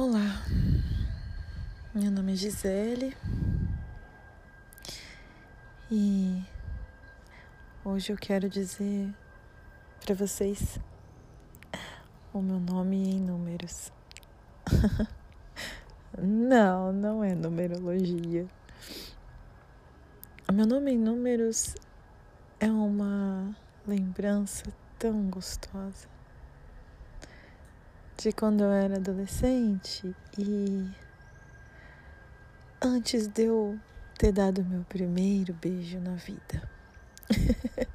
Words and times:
Olá, 0.00 0.44
meu 1.92 2.08
nome 2.08 2.32
é 2.32 2.36
Gisele 2.36 3.16
e 5.90 6.40
hoje 7.84 8.12
eu 8.12 8.16
quero 8.16 8.48
dizer 8.48 9.12
para 9.98 10.14
vocês 10.14 10.78
o 12.32 12.40
meu 12.40 12.60
nome 12.60 13.10
em 13.10 13.20
números. 13.20 13.90
não, 16.16 16.92
não 16.92 17.24
é 17.24 17.34
numerologia. 17.34 18.46
O 20.48 20.52
meu 20.52 20.64
nome 20.64 20.92
em 20.92 20.98
números 20.98 21.74
é 22.60 22.70
uma 22.70 23.52
lembrança 23.84 24.72
tão 24.96 25.28
gostosa 25.28 26.17
de 28.18 28.32
quando 28.32 28.64
eu 28.64 28.72
era 28.72 28.96
adolescente 28.96 30.12
e 30.36 30.90
antes 32.82 33.28
de 33.28 33.44
eu 33.44 33.78
ter 34.18 34.32
dado 34.32 34.64
meu 34.64 34.82
primeiro 34.82 35.54
beijo 35.54 36.00
na 36.00 36.16
vida. 36.16 36.68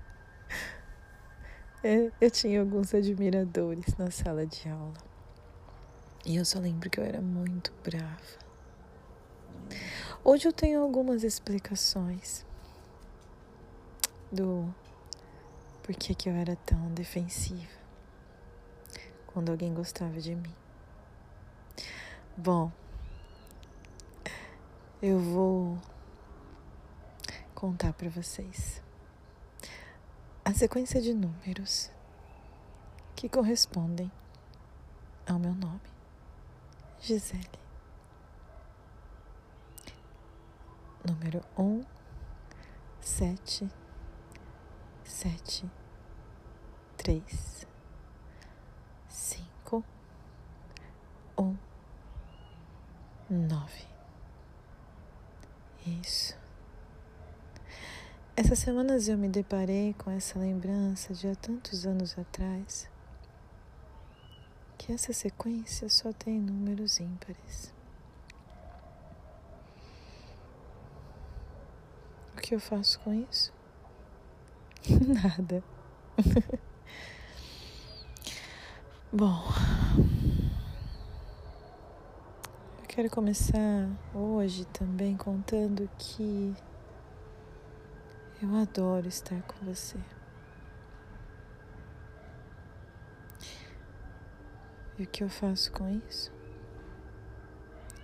eu 2.21 2.31
tinha 2.31 2.61
alguns 2.61 2.93
admiradores 2.93 3.97
na 3.97 4.09
sala 4.09 4.45
de 4.45 4.69
aula. 4.69 4.93
E 6.25 6.37
eu 6.37 6.45
só 6.45 6.57
lembro 6.57 6.89
que 6.89 7.01
eu 7.01 7.03
era 7.03 7.19
muito 7.19 7.73
brava. 7.83 8.39
Hoje 10.23 10.47
eu 10.47 10.53
tenho 10.53 10.81
algumas 10.81 11.25
explicações 11.25 12.45
do 14.31 14.73
porquê 15.83 16.15
que 16.15 16.29
eu 16.29 16.33
era 16.33 16.55
tão 16.55 16.93
defensiva 16.93 17.82
quando 19.33 19.49
alguém 19.49 19.73
gostava 19.73 20.19
de 20.19 20.35
mim. 20.35 20.55
Bom, 22.37 22.71
eu 25.01 25.19
vou 25.19 25.77
contar 27.55 27.93
para 27.93 28.09
vocês 28.09 28.81
a 30.45 30.53
sequência 30.53 31.01
de 31.01 31.13
números 31.13 31.89
que 33.15 33.27
correspondem 33.27 34.11
ao 35.27 35.39
meu 35.39 35.53
nome, 35.53 35.81
Gisele. 36.99 37.47
Número 41.05 41.43
um, 41.57 41.83
sete, 43.01 43.69
sete, 45.03 45.69
três 46.97 47.67
cinco, 49.13 49.83
um, 51.37 51.55
nove. 53.29 53.85
Isso. 55.85 56.35
Essas 58.35 58.57
semanas 58.57 59.07
eu 59.07 59.17
me 59.17 59.29
deparei 59.29 59.93
com 59.93 60.09
essa 60.09 60.39
lembrança 60.39 61.13
de 61.13 61.27
há 61.27 61.35
tantos 61.35 61.85
anos 61.85 62.17
atrás 62.17 62.89
que 64.77 64.91
essa 64.91 65.13
sequência 65.13 65.87
só 65.89 66.11
tem 66.11 66.39
números 66.39 66.99
ímpares. 66.99 67.71
O 72.35 72.41
que 72.41 72.55
eu 72.55 72.59
faço 72.59 72.99
com 73.01 73.13
isso? 73.13 73.53
Nada. 75.07 75.63
Bom, 79.15 79.43
eu 82.79 82.87
quero 82.87 83.11
começar 83.11 83.87
hoje 84.11 84.65
também 84.65 85.15
contando 85.15 85.87
que 85.99 86.55
eu 88.41 88.55
adoro 88.55 89.07
estar 89.07 89.39
com 89.43 89.63
você. 89.67 89.99
E 94.97 95.03
o 95.03 95.05
que 95.05 95.23
eu 95.23 95.29
faço 95.29 95.71
com 95.71 95.87
isso? 96.09 96.31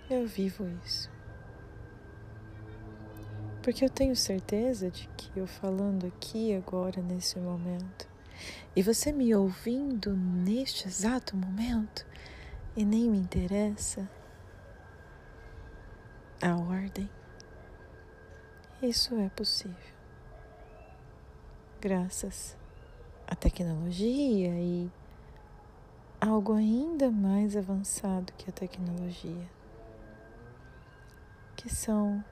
Eu 0.08 0.28
vivo 0.28 0.64
isso. 0.86 1.10
Porque 3.64 3.84
eu 3.84 3.90
tenho 3.90 4.14
certeza 4.14 4.88
de 4.92 5.08
que 5.16 5.36
eu 5.36 5.48
falando 5.48 6.06
aqui 6.06 6.54
agora, 6.54 7.02
nesse 7.02 7.36
momento, 7.40 8.09
e 8.74 8.82
você 8.82 9.12
me 9.12 9.34
ouvindo 9.34 10.16
neste 10.16 10.86
exato 10.86 11.36
momento 11.36 12.06
e 12.76 12.84
nem 12.84 13.10
me 13.10 13.18
interessa 13.18 14.08
a 16.42 16.56
ordem. 16.56 17.10
Isso 18.82 19.14
é 19.16 19.28
possível. 19.28 19.94
Graças 21.80 22.56
à 23.26 23.34
tecnologia 23.34 24.54
e 24.58 24.90
algo 26.20 26.54
ainda 26.54 27.10
mais 27.10 27.56
avançado 27.56 28.32
que 28.34 28.48
a 28.48 28.52
tecnologia, 28.52 29.50
que 31.56 31.68
são 31.68 32.24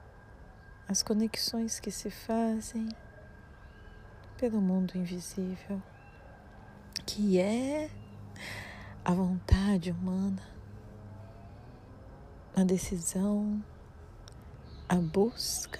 as 0.87 1.03
conexões 1.03 1.79
que 1.79 1.91
se 1.91 2.09
fazem 2.09 2.89
pelo 4.37 4.61
mundo 4.61 4.95
invisível 4.95 5.81
que 7.11 7.39
é 7.39 7.89
a 9.03 9.11
vontade 9.11 9.91
humana, 9.91 10.43
a 12.55 12.63
decisão, 12.63 13.63
a 14.87 14.93
busca 14.93 15.79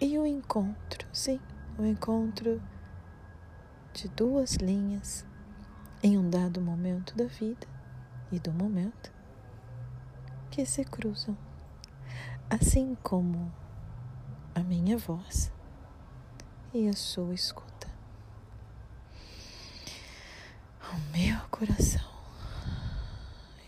e 0.00 0.18
o 0.18 0.26
encontro, 0.26 1.06
sim, 1.12 1.38
o 1.78 1.84
encontro 1.84 2.60
de 3.92 4.08
duas 4.08 4.56
linhas 4.56 5.24
em 6.02 6.18
um 6.18 6.28
dado 6.28 6.60
momento 6.60 7.16
da 7.16 7.26
vida 7.26 7.68
e 8.32 8.40
do 8.40 8.52
momento 8.52 9.12
que 10.50 10.66
se 10.66 10.84
cruzam, 10.84 11.38
assim 12.50 12.96
como 12.96 13.52
a 14.56 14.60
minha 14.60 14.98
voz 14.98 15.52
e 16.74 16.88
a 16.88 16.94
sua 16.94 17.32
escuta. 17.32 17.67
O 20.92 21.16
meu 21.16 21.38
coração 21.50 22.08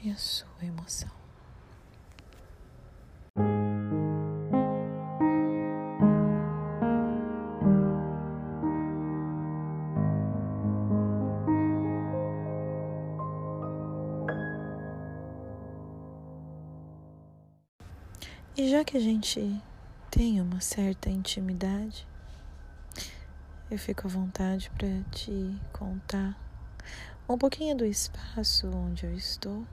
e 0.03 0.11
a 0.11 0.17
sua 0.17 0.47
emoção. 0.63 1.11
E 18.57 18.69
já 18.71 18.85
que 18.85 18.97
a 18.97 19.01
gente 19.01 19.63
tem 20.11 20.41
uma 20.41 20.61
certa 20.61 21.09
intimidade, 21.09 22.07
eu 23.71 23.79
fico 23.79 24.07
à 24.07 24.11
vontade 24.11 24.71
para 24.77 25.03
te 25.11 25.57
contar 25.73 26.50
um 27.29 27.39
pouquinho 27.39 27.77
do 27.77 27.85
espaço 27.85 28.69
onde 28.69 29.07
eu 29.07 29.15
estou. 29.15 29.67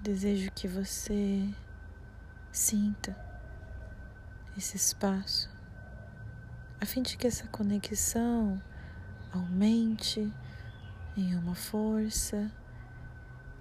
Desejo 0.00 0.50
que 0.52 0.66
você 0.66 1.48
sinta 2.50 3.14
esse 4.56 4.76
espaço, 4.76 5.50
a 6.80 6.86
fim 6.86 7.02
de 7.02 7.16
que 7.16 7.26
essa 7.26 7.46
conexão 7.48 8.62
aumente 9.32 10.32
em 11.16 11.34
uma 11.34 11.54
força, 11.54 12.50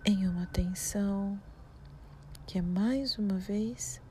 em 0.05 0.27
uma 0.27 0.45
tensão 0.47 1.37
que 2.45 2.59
é 2.59 2.61
mais 2.61 3.17
uma 3.17 3.35
vez 3.35 4.01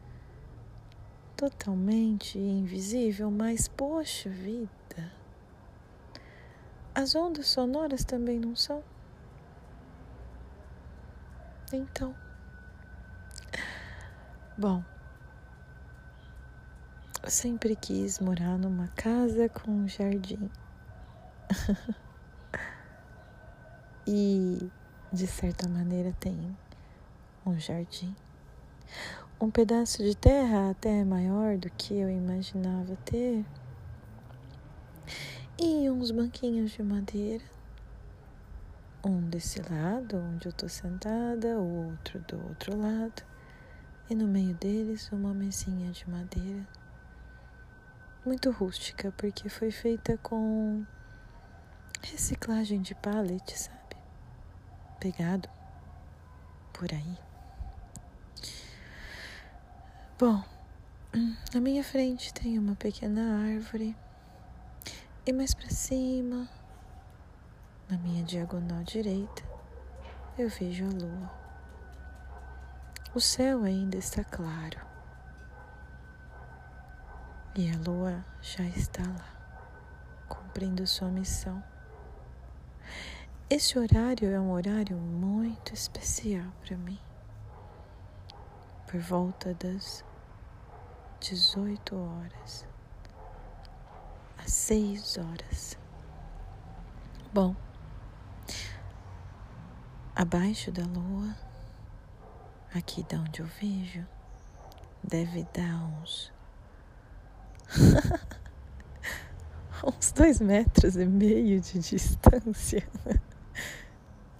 totalmente 1.36 2.38
invisível, 2.38 3.30
mas 3.30 3.66
poxa 3.66 4.28
vida 4.28 5.25
as 6.96 7.14
ondas 7.14 7.48
sonoras 7.48 8.04
também 8.04 8.40
não 8.40 8.56
são? 8.56 8.82
Então. 11.70 12.14
Bom, 14.56 14.82
eu 17.22 17.30
sempre 17.30 17.76
quis 17.76 18.18
morar 18.18 18.56
numa 18.56 18.88
casa 18.88 19.46
com 19.46 19.70
um 19.70 19.86
jardim. 19.86 20.50
e, 24.08 24.70
de 25.12 25.26
certa 25.26 25.68
maneira, 25.68 26.14
tem 26.18 26.56
um 27.44 27.60
jardim. 27.60 28.16
Um 29.38 29.50
pedaço 29.50 30.02
de 30.02 30.16
terra 30.16 30.70
até 30.70 31.04
maior 31.04 31.58
do 31.58 31.68
que 31.68 31.92
eu 31.92 32.08
imaginava 32.08 32.96
ter 33.04 33.44
e 35.58 35.90
uns 35.90 36.10
banquinhos 36.10 36.72
de 36.72 36.82
madeira, 36.82 37.44
Um 39.04 39.28
desse 39.28 39.60
lado, 39.62 40.16
onde 40.18 40.46
eu 40.46 40.50
estou 40.50 40.68
sentada, 40.68 41.58
o 41.58 41.90
outro 41.90 42.18
do 42.20 42.48
outro 42.48 42.76
lado, 42.76 43.22
e 44.10 44.14
no 44.14 44.26
meio 44.26 44.54
deles 44.54 45.10
uma 45.12 45.32
mesinha 45.32 45.92
de 45.92 46.08
madeira 46.10 46.66
muito 48.24 48.50
rústica, 48.50 49.12
porque 49.16 49.48
foi 49.48 49.70
feita 49.70 50.18
com 50.18 50.84
reciclagem 52.02 52.82
de 52.82 52.94
pallet, 52.96 53.56
sabe? 53.56 53.96
Pegado 54.98 55.48
por 56.72 56.92
aí. 56.92 57.18
Bom, 60.18 60.42
na 61.54 61.60
minha 61.60 61.84
frente 61.84 62.34
tem 62.34 62.58
uma 62.58 62.74
pequena 62.74 63.54
árvore 63.54 63.96
e 65.28 65.32
mais 65.32 65.52
para 65.52 65.68
cima, 65.68 66.48
na 67.88 67.98
minha 67.98 68.22
diagonal 68.22 68.84
direita, 68.84 69.42
eu 70.38 70.48
vejo 70.48 70.84
a 70.84 70.88
lua. 70.88 71.30
O 73.12 73.20
céu 73.20 73.64
ainda 73.64 73.96
está 73.96 74.22
claro 74.22 74.78
e 77.56 77.68
a 77.72 77.76
lua 77.78 78.24
já 78.40 78.62
está 78.62 79.02
lá, 79.02 80.24
cumprindo 80.28 80.86
sua 80.86 81.08
missão. 81.08 81.60
Esse 83.50 83.76
horário 83.80 84.32
é 84.32 84.38
um 84.38 84.52
horário 84.52 84.96
muito 84.96 85.74
especial 85.74 86.52
para 86.64 86.76
mim. 86.76 87.00
Por 88.86 89.00
volta 89.00 89.52
das 89.54 90.04
18 91.18 91.96
horas 91.96 92.75
às 94.46 94.52
6 94.52 95.18
horas. 95.18 95.76
Bom, 97.34 97.56
abaixo 100.14 100.70
da 100.70 100.84
lua, 100.84 101.34
aqui 102.72 103.02
de 103.02 103.16
onde 103.16 103.40
eu 103.40 103.46
vejo, 103.46 104.06
deve 105.02 105.42
dar 105.52 105.84
uns 105.84 106.32
uns 109.84 110.12
dois 110.12 110.40
metros 110.40 110.94
e 110.94 111.04
meio 111.04 111.60
de 111.60 111.80
distância. 111.80 112.88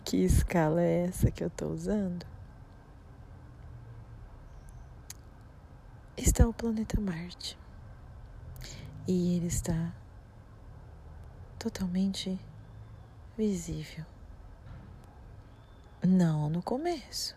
Que 0.04 0.18
escala 0.18 0.80
é 0.80 1.06
essa 1.06 1.32
que 1.32 1.42
eu 1.42 1.48
estou 1.48 1.72
usando? 1.72 2.24
Está 6.16 6.46
o 6.46 6.52
planeta 6.54 7.00
Marte. 7.00 7.58
E 9.08 9.36
ele 9.36 9.46
está 9.46 9.92
totalmente 11.58 12.38
visível. 13.38 14.04
Não 16.02 16.50
no 16.50 16.60
começo, 16.60 17.36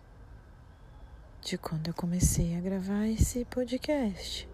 de 1.42 1.60
quando 1.60 1.88
eu 1.88 1.94
comecei 1.94 2.58
a 2.58 2.60
gravar 2.60 3.06
esse 3.08 3.46
podcast, 3.46 4.50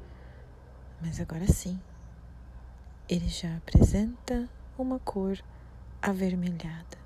mas 1.02 1.22
agora 1.22 1.48
sim, 1.48 1.80
ele 3.08 3.30
já 3.30 3.56
apresenta 3.58 4.50
uma 4.78 5.00
cor 5.00 5.42
avermelhada. 6.02 6.98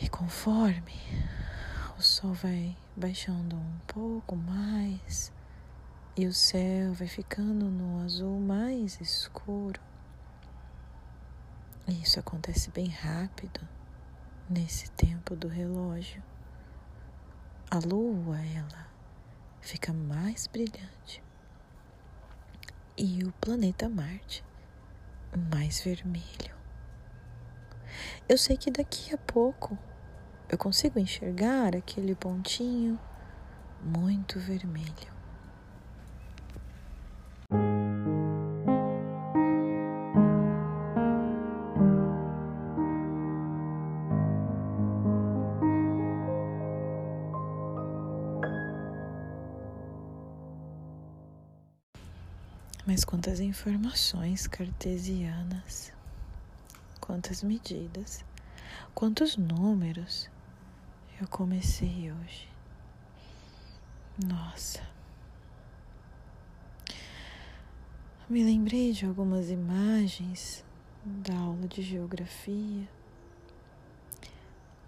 E 0.00 0.08
conforme 0.08 0.94
o 1.96 2.02
sol 2.02 2.32
vai 2.34 2.76
baixando 2.96 3.54
um 3.54 3.78
pouco 3.86 4.34
mais 4.34 5.32
e 6.18 6.26
o 6.26 6.34
céu 6.34 6.92
vai 6.94 7.06
ficando 7.06 7.66
no 7.66 8.04
azul 8.04 8.40
mais 8.40 9.00
escuro, 9.00 9.80
e 11.86 12.02
isso 12.02 12.18
acontece 12.18 12.72
bem 12.72 12.88
rápido 12.88 13.60
nesse 14.50 14.90
tempo 14.90 15.36
do 15.36 15.46
relógio. 15.46 16.20
A 17.70 17.78
lua, 17.78 18.36
ela 18.36 18.88
fica 19.60 19.92
mais 19.92 20.48
brilhante 20.48 21.22
e 22.96 23.22
o 23.22 23.30
planeta 23.34 23.88
Marte 23.88 24.44
mais 25.52 25.80
vermelho. 25.80 26.56
Eu 28.28 28.36
sei 28.36 28.56
que 28.56 28.72
daqui 28.72 29.14
a 29.14 29.18
pouco 29.18 29.78
eu 30.48 30.58
consigo 30.58 30.98
enxergar 30.98 31.76
aquele 31.76 32.16
pontinho 32.16 32.98
muito 33.80 34.40
vermelho. 34.40 35.17
Mas 52.98 53.04
quantas 53.04 53.38
informações 53.38 54.48
cartesianas, 54.48 55.92
quantas 57.00 57.44
medidas, 57.44 58.24
quantos 58.92 59.36
números 59.36 60.28
eu 61.20 61.28
comecei 61.28 62.10
hoje. 62.10 62.48
Nossa. 64.26 64.82
Me 68.28 68.42
lembrei 68.42 68.90
de 68.92 69.06
algumas 69.06 69.48
imagens 69.48 70.64
da 71.04 71.38
aula 71.38 71.68
de 71.68 71.82
geografia, 71.82 72.88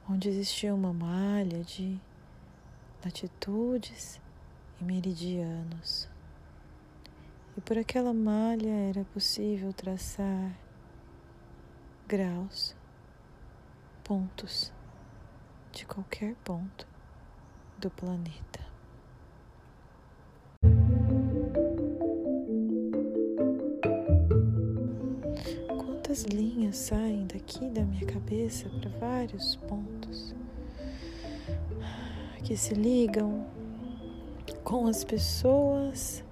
onde 0.09 0.29
existia 0.29 0.75
uma 0.75 0.93
malha 0.93 1.63
de 1.63 1.97
latitudes 3.05 4.21
e 4.81 4.85
meridianos 4.85 6.10
e 7.61 7.63
por 7.63 7.77
aquela 7.77 8.15
malha 8.15 8.71
era 8.89 9.05
possível 9.13 9.71
traçar 9.71 10.59
graus, 12.09 12.75
pontos 14.03 14.73
de 15.71 15.85
qualquer 15.85 16.35
ponto 16.37 16.89
do 17.77 17.91
planeta. 17.91 18.61
Quantas 25.69 26.23
linhas 26.25 26.79
saem 26.79 27.27
daqui 27.27 27.69
da 27.69 27.83
minha 27.83 28.07
cabeça 28.07 28.71
para 28.71 28.89
vários 28.99 29.57
pontos 29.57 30.35
que 32.43 32.57
se 32.57 32.73
ligam 32.73 33.47
com 34.65 34.87
as 34.87 35.05
pessoas 35.05 36.25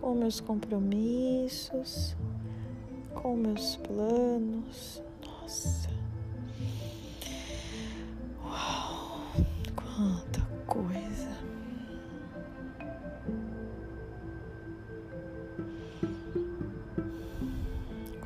com 0.00 0.14
meus 0.14 0.40
compromissos, 0.40 2.16
com 3.14 3.36
meus 3.36 3.76
planos. 3.76 5.02
Nossa, 5.22 5.90
uau, 8.42 9.20
quanta 9.76 10.40
coisa. 10.66 11.28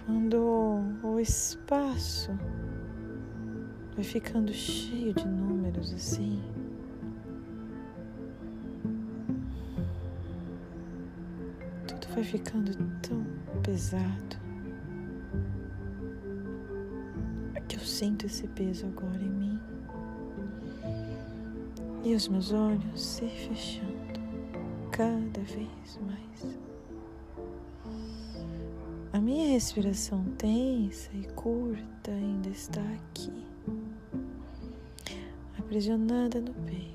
Quando 0.07 0.81
o 1.02 1.19
espaço 1.19 2.31
vai 3.97 4.04
ficando 4.04 4.52
cheio 4.52 5.12
de 5.12 5.26
números 5.26 5.93
assim. 5.93 6.40
Vai 12.14 12.23
ficando 12.23 12.73
tão 13.02 13.26
pesado 13.61 14.37
que 17.66 17.76
eu 17.76 17.80
sinto 17.80 18.26
esse 18.26 18.47
peso 18.49 18.87
agora 18.87 19.21
em 19.21 19.30
mim 19.30 19.61
e 22.04 22.14
os 22.14 22.28
meus 22.28 22.52
olhos 22.52 23.00
se 23.00 23.26
fechando 23.26 24.21
cada 24.92 25.40
vez 25.40 25.99
mais. 26.06 26.56
A 29.12 29.21
minha 29.21 29.49
respiração 29.49 30.25
tensa 30.38 31.11
e 31.14 31.25
curta 31.35 32.12
ainda 32.12 32.49
está 32.49 32.83
aqui, 32.83 33.33
aprisionada 35.59 36.40
no 36.40 36.54
peito. 36.66 36.93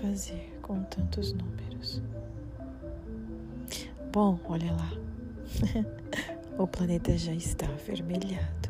Fazer 0.00 0.58
com 0.62 0.82
tantos 0.84 1.32
números. 1.32 2.02
Bom, 4.12 4.38
olha 4.44 4.72
lá. 4.72 4.90
o 6.58 6.66
planeta 6.66 7.16
já 7.16 7.32
está 7.32 7.66
avermelhado. 7.66 8.68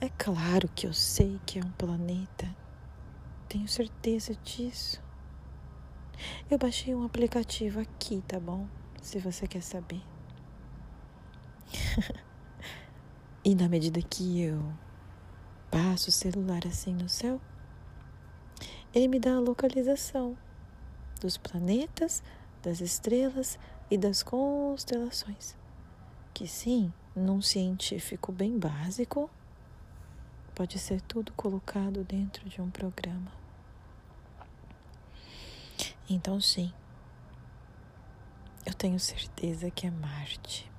É 0.00 0.08
Claro 0.18 0.68
que 0.74 0.86
eu 0.86 0.92
sei 0.92 1.38
que 1.44 1.58
é 1.58 1.62
um 1.62 1.70
planeta. 1.72 2.48
Tenho 3.48 3.68
certeza 3.68 4.34
disso. 4.44 5.02
Eu 6.50 6.58
baixei 6.58 6.94
um 6.94 7.04
aplicativo 7.04 7.80
aqui, 7.80 8.22
tá 8.26 8.40
bom? 8.40 8.66
Se 9.00 9.18
você 9.18 9.46
quer 9.46 9.62
saber. 9.62 10.02
e 13.44 13.54
na 13.54 13.68
medida 13.68 14.00
que 14.00 14.40
eu 14.40 14.62
passo 15.72 16.10
o 16.10 16.12
celular 16.12 16.60
assim 16.66 16.92
no 16.92 17.08
céu, 17.08 17.40
ele 18.94 19.08
me 19.08 19.18
dá 19.18 19.36
a 19.36 19.40
localização 19.40 20.36
dos 21.18 21.38
planetas, 21.38 22.22
das 22.62 22.82
estrelas 22.82 23.58
e 23.90 23.96
das 23.96 24.22
constelações. 24.22 25.56
Que 26.34 26.46
sim, 26.46 26.92
num 27.16 27.40
científico 27.40 28.30
bem 28.30 28.58
básico, 28.58 29.30
pode 30.54 30.78
ser 30.78 31.00
tudo 31.00 31.32
colocado 31.32 32.04
dentro 32.04 32.46
de 32.50 32.60
um 32.60 32.70
programa. 32.70 33.32
Então, 36.08 36.38
sim, 36.38 36.70
eu 38.66 38.74
tenho 38.74 39.00
certeza 39.00 39.70
que 39.70 39.86
é 39.86 39.90
Marte. 39.90 40.70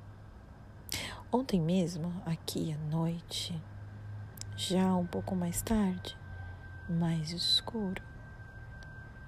Ontem 1.31 1.59
mesmo, 1.59 2.13
aqui 2.27 2.71
à 2.71 2.77
noite, 2.77 3.59
já 4.55 4.95
um 4.95 5.05
pouco 5.05 5.35
mais 5.35 5.61
tarde, 5.61 6.17
mais 6.87 7.31
escuro, 7.31 8.01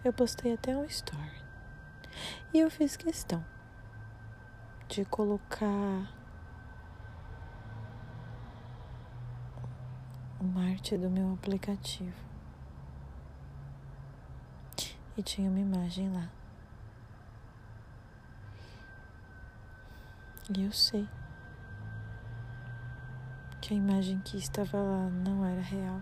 eu 0.03 0.13
postei 0.13 0.53
até 0.53 0.75
um 0.75 0.85
story. 0.85 1.43
E 2.53 2.59
eu 2.59 2.69
fiz 2.69 2.95
questão 2.95 3.43
de 4.87 5.03
colocar 5.05 6.13
o 10.39 10.43
Marte 10.43 10.97
do 10.97 11.09
meu 11.09 11.33
aplicativo. 11.33 12.23
E 15.17 15.23
tinha 15.23 15.49
uma 15.49 15.59
imagem 15.59 16.11
lá. 16.13 16.29
E 20.55 20.63
eu 20.63 20.71
sei 20.71 21.07
que 23.65 23.73
a 23.73 23.77
imagem 23.77 24.19
que 24.19 24.37
estava 24.37 24.77
lá 24.77 25.09
não 25.09 25.43
era 25.43 25.59
real. 25.59 25.99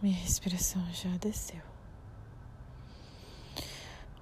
Minha 0.00 0.16
respiração 0.18 0.86
já 0.92 1.10
desceu. 1.16 1.60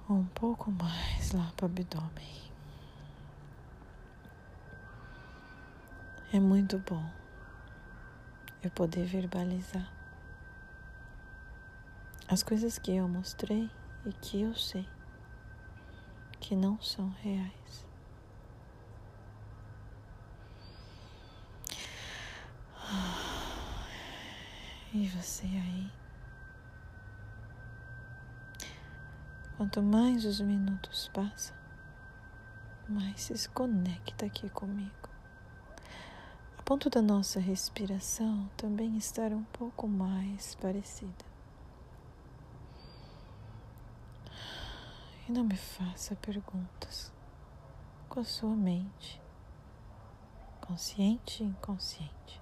Um 0.09 0.25
pouco 0.25 0.71
mais 0.71 1.31
lá 1.31 1.53
para 1.55 1.67
o 1.67 1.69
abdômen. 1.69 2.41
É 6.33 6.39
muito 6.39 6.79
bom 6.79 7.07
eu 8.63 8.71
poder 8.71 9.05
verbalizar 9.05 9.93
as 12.27 12.41
coisas 12.41 12.79
que 12.79 12.95
eu 12.95 13.07
mostrei 13.07 13.69
e 14.07 14.11
que 14.13 14.41
eu 14.41 14.55
sei 14.55 14.89
que 16.39 16.55
não 16.55 16.81
são 16.81 17.07
reais. 17.21 17.90
E 24.93 25.07
você 25.07 25.45
aí? 25.45 25.89
Quanto 29.55 29.81
mais 29.81 30.25
os 30.25 30.41
minutos 30.41 31.09
passam, 31.13 31.55
mais 32.89 33.21
se 33.21 33.47
conecta 33.49 34.25
aqui 34.25 34.49
comigo. 34.49 35.09
A 36.57 36.61
ponto 36.63 36.89
da 36.89 37.01
nossa 37.01 37.39
respiração 37.39 38.49
também 38.57 38.97
estar 38.97 39.31
um 39.31 39.43
pouco 39.45 39.87
mais 39.87 40.55
parecida. 40.55 41.23
E 45.25 45.31
não 45.31 45.45
me 45.45 45.55
faça 45.55 46.17
perguntas 46.17 47.13
com 48.09 48.19
a 48.19 48.25
sua 48.25 48.53
mente, 48.57 49.21
consciente 50.59 51.43
e 51.43 51.45
inconsciente, 51.45 52.40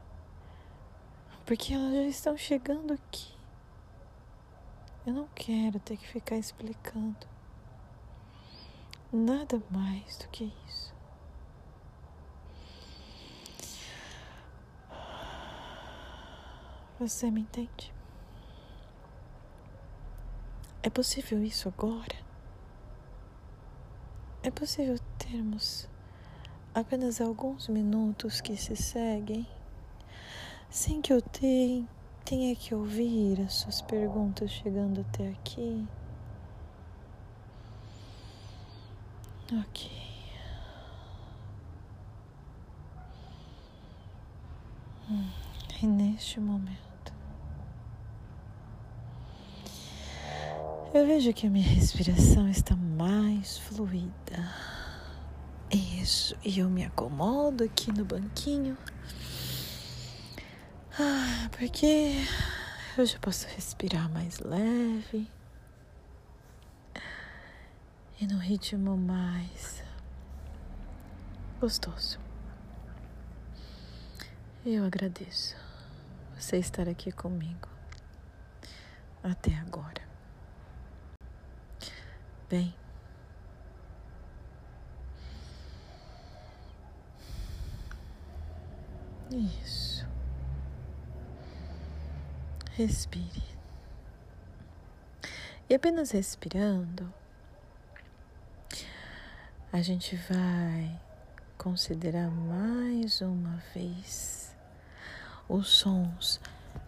porque 1.50 1.74
elas 1.74 1.92
já 1.92 2.04
estão 2.04 2.38
chegando 2.38 2.94
aqui. 2.94 3.34
Eu 5.04 5.14
não 5.14 5.28
quero 5.34 5.80
ter 5.80 5.98
que 5.98 6.08
ficar 6.08 6.36
explicando 6.36 7.28
nada 9.12 9.60
mais 9.72 10.16
do 10.20 10.28
que 10.28 10.54
isso. 10.68 10.94
Você 17.00 17.32
me 17.32 17.42
entende? 17.42 17.92
É 20.84 20.90
possível 20.92 21.44
isso 21.44 21.68
agora? 21.68 22.16
É 24.44 24.52
possível 24.52 25.00
termos 25.18 25.90
apenas 26.76 27.20
alguns 27.20 27.68
minutos 27.68 28.40
que 28.40 28.56
se 28.56 28.76
seguem 28.76 29.48
sem 30.70 31.02
que 31.02 31.12
eu 31.12 31.22
tenha 31.22 32.56
que 32.56 32.76
ouvir 32.76 33.42
as 33.42 33.54
suas 33.54 33.82
perguntas 33.82 34.52
chegando 34.52 35.02
até 35.02 35.30
aqui? 35.30 35.88
Ok. 39.52 39.92
Hum, 45.10 45.30
e 45.82 45.88
neste 45.88 46.40
momento. 46.40 46.80
Eu 50.94 51.06
vejo 51.06 51.34
que 51.34 51.48
a 51.48 51.50
minha 51.50 51.68
respiração 51.68 52.48
está 52.48 52.76
mais 52.76 53.58
fluida. 53.58 54.54
Isso, 55.72 56.36
e 56.44 56.60
eu 56.60 56.70
me 56.70 56.84
acomodo 56.84 57.64
aqui 57.64 57.92
no 57.92 58.06
banquinho. 58.06 58.78
Ah, 61.02 61.50
porque 61.58 62.26
eu 62.98 63.06
já 63.06 63.18
posso 63.20 63.48
respirar 63.48 64.10
mais 64.10 64.40
leve 64.40 65.32
e 68.20 68.28
no 68.28 68.38
ritmo 68.38 68.98
mais 68.98 69.82
gostoso. 71.62 72.20
Eu 74.66 74.84
agradeço 74.84 75.56
você 76.38 76.58
estar 76.58 76.90
aqui 76.90 77.14
comigo 77.14 77.70
até 79.24 79.56
agora. 79.56 80.02
Bem, 82.50 82.76
isso. 89.32 89.89
Respire. 92.80 93.44
E 95.70 95.76
apenas 95.76 96.12
respirando, 96.12 97.14
a 99.70 99.82
gente 99.82 100.16
vai 100.16 100.98
considerar 101.58 102.32
mais 102.32 103.20
uma 103.20 103.62
vez 103.76 104.56
os 105.50 105.68
sons 105.68 106.40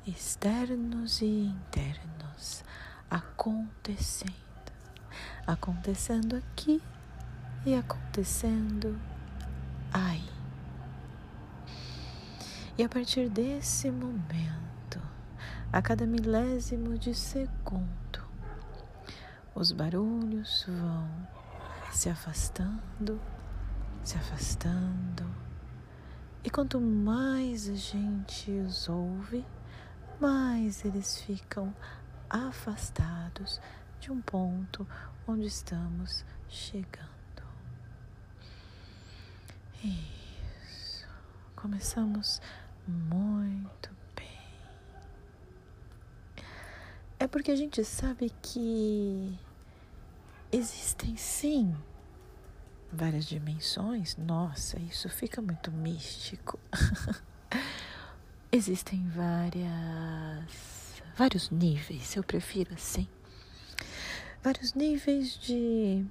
externos 0.07 1.19
e 1.19 1.25
internos 1.25 2.63
acontecendo 3.09 4.31
acontecendo 5.45 6.37
aqui 6.37 6.81
e 7.65 7.75
acontecendo 7.75 8.97
aí. 9.91 10.23
E 12.77 12.83
a 12.85 12.87
partir 12.87 13.27
desse 13.27 13.91
momento, 13.91 14.60
a 15.71 15.81
cada 15.81 16.05
milésimo 16.05 16.97
de 16.97 17.13
segundo, 17.15 18.23
os 19.55 19.71
barulhos 19.71 20.65
vão 20.67 21.09
se 21.91 22.09
afastando, 22.09 23.19
se 24.03 24.17
afastando. 24.17 25.29
E 26.43 26.49
quanto 26.49 26.79
mais 26.81 27.69
a 27.69 27.75
gente 27.75 28.51
os 28.51 28.89
ouve, 28.89 29.45
mais 30.19 30.83
eles 30.83 31.21
ficam 31.21 31.73
afastados 32.29 33.61
de 33.99 34.11
um 34.11 34.19
ponto 34.21 34.87
onde 35.27 35.45
estamos 35.45 36.25
chegando. 36.49 37.11
Isso. 39.83 41.07
Começamos 41.55 42.41
muito 42.87 43.89
bem. 44.15 44.27
É 47.21 47.27
porque 47.27 47.51
a 47.51 47.55
gente 47.55 47.83
sabe 47.85 48.31
que 48.41 49.37
existem 50.51 51.15
sim 51.15 51.71
várias 52.91 53.25
dimensões, 53.25 54.17
nossa, 54.17 54.79
isso 54.79 55.07
fica 55.07 55.39
muito 55.39 55.71
místico. 55.71 56.59
Existem 58.51 59.07
várias 59.09 61.03
vários 61.15 61.51
níveis, 61.51 62.15
eu 62.15 62.23
prefiro 62.23 62.73
assim. 62.73 63.07
Vários 64.41 64.73
níveis 64.73 65.37
de 65.37 66.03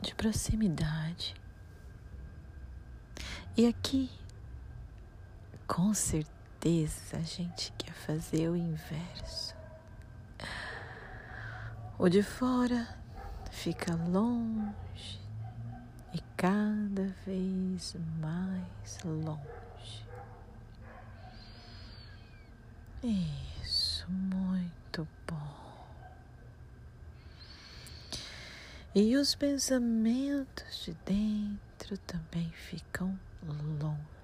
de 0.00 0.14
proximidade. 0.14 1.34
E 3.56 3.66
aqui, 3.66 4.08
com 5.66 5.92
certeza, 5.92 6.37
a 7.16 7.20
gente 7.20 7.72
quer 7.78 7.92
fazer 7.92 8.48
o 8.48 8.56
inverso. 8.56 9.54
O 11.98 12.08
de 12.08 12.22
fora 12.22 12.88
fica 13.50 13.94
longe 13.94 15.20
e 16.12 16.20
cada 16.36 17.06
vez 17.24 17.96
mais 18.20 18.98
longe. 19.04 20.06
Isso, 23.02 24.04
muito 24.10 25.06
bom. 25.26 25.58
E 28.94 29.16
os 29.16 29.34
pensamentos 29.34 30.84
de 30.84 30.92
dentro 31.06 31.96
também 31.98 32.50
ficam 32.50 33.18
longe, 33.80 34.17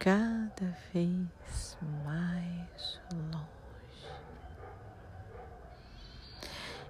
cada 0.00 0.74
vez 0.94 1.76
mais 2.02 3.00
longe. 3.12 3.46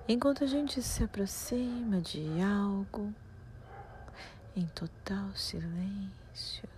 Enquanto 0.09 0.45
a 0.45 0.47
gente 0.47 0.81
se 0.81 1.03
aproxima 1.03 2.01
de 2.01 2.41
algo 2.41 3.13
em 4.55 4.65
total 4.69 5.35
silêncio, 5.35 6.69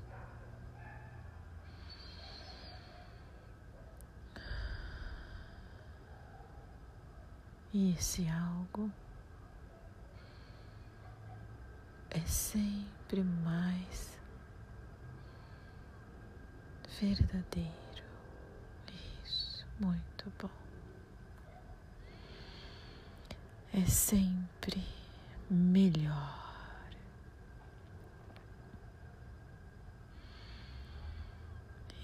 e 7.74 7.92
esse 7.92 8.26
algo 8.26 8.90
é 12.10 12.20
sempre 12.20 13.22
mais 13.22 14.21
verdadeiro. 17.02 18.04
Isso, 19.24 19.66
muito 19.80 20.32
bom. 20.40 20.62
é 23.74 23.86
sempre 23.86 24.82
melhor. 25.50 26.40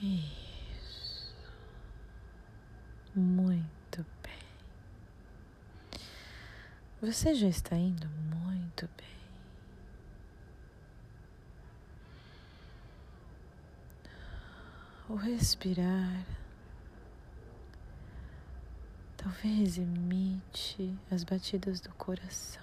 Isso. 0.00 1.34
Muito 3.14 4.06
bem. 4.22 6.00
Você 7.02 7.34
já 7.34 7.48
está 7.48 7.76
indo 7.76 8.08
muito 8.08 8.88
bem. 8.96 9.17
O 15.08 15.14
respirar 15.14 16.26
talvez 19.16 19.78
imite 19.78 20.94
as 21.10 21.24
batidas 21.24 21.80
do 21.80 21.90
coração. 21.94 22.62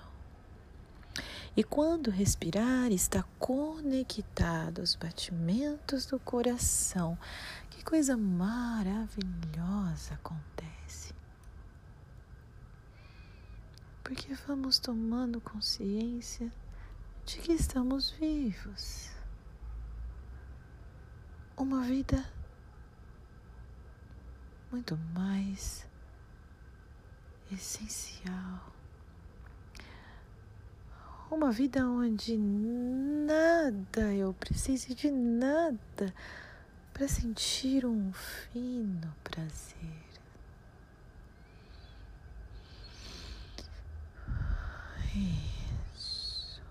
E 1.58 1.64
quando 1.64 2.12
respirar, 2.12 2.92
está 2.92 3.24
conectado 3.40 4.82
aos 4.82 4.94
batimentos 4.94 6.06
do 6.06 6.20
coração. 6.20 7.18
Que 7.70 7.84
coisa 7.84 8.18
maravilhosa 8.18 10.14
acontece. 10.16 11.16
Porque 14.04 14.34
vamos 14.48 14.78
tomando 14.80 15.42
consciência 15.42 16.52
de 17.26 17.40
que 17.40 17.54
estamos 17.54 18.12
vivos. 18.12 19.10
Uma 21.58 21.82
vida 21.84 22.35
muito 24.76 24.98
mais 25.14 25.88
essencial. 27.50 28.74
Uma 31.32 31.50
vida 31.50 31.88
onde 31.88 32.36
nada 32.36 34.14
eu 34.14 34.34
precise 34.34 34.94
de 34.94 35.10
nada 35.10 36.14
para 36.92 37.08
sentir 37.08 37.86
um 37.86 38.12
fino 38.12 39.16
prazer. 39.24 40.04
Isso. 45.96 46.62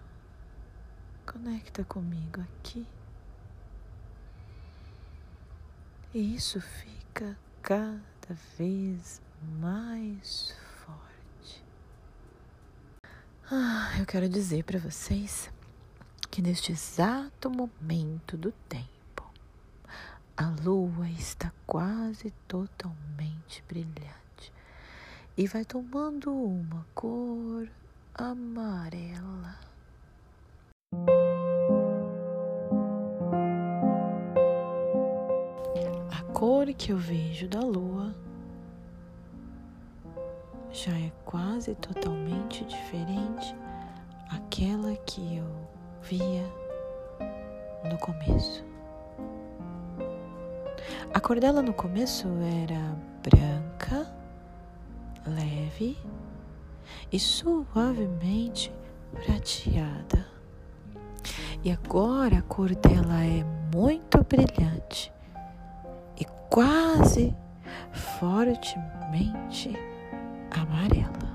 Conecta 1.24 1.82
comigo 1.84 2.42
aqui. 2.42 2.86
E 6.12 6.34
isso 6.34 6.60
fica 6.60 7.34
cada 7.64 8.36
vez 8.58 9.22
mais 9.58 10.54
ah, 13.50 13.94
eu 13.98 14.04
quero 14.04 14.28
dizer 14.28 14.64
para 14.64 14.78
vocês 14.78 15.50
que 16.30 16.42
neste 16.42 16.72
exato 16.72 17.48
momento 17.48 18.36
do 18.36 18.52
tempo, 18.68 19.30
a 20.36 20.46
lua 20.62 21.08
está 21.08 21.52
quase 21.66 22.30
totalmente 22.46 23.62
brilhante 23.66 24.52
e 25.36 25.46
vai 25.46 25.64
tomando 25.64 26.34
uma 26.34 26.86
cor 26.94 27.66
amarela. 28.14 29.73
Cor 36.44 36.66
que 36.74 36.92
eu 36.92 36.98
vejo 36.98 37.48
da 37.48 37.60
lua 37.60 38.14
já 40.70 40.92
é 40.92 41.10
quase 41.24 41.74
totalmente 41.76 42.66
diferente 42.66 43.56
aquela 44.28 44.94
que 45.06 45.38
eu 45.38 45.46
via 46.02 46.44
no 47.90 47.96
começo. 47.96 48.62
A 51.14 51.18
cor 51.18 51.40
dela 51.40 51.62
no 51.62 51.72
começo 51.72 52.28
era 52.62 52.94
branca, 53.22 54.14
leve 55.26 55.96
e 57.10 57.18
suavemente 57.18 58.70
prateada. 59.14 60.26
E 61.64 61.72
agora 61.72 62.36
a 62.36 62.42
cor 62.42 62.74
dela 62.74 63.24
é 63.24 63.42
muito 63.74 64.22
brilhante 64.24 65.13
quase 66.54 67.34
fortemente 67.90 69.76
amarela. 70.52 71.34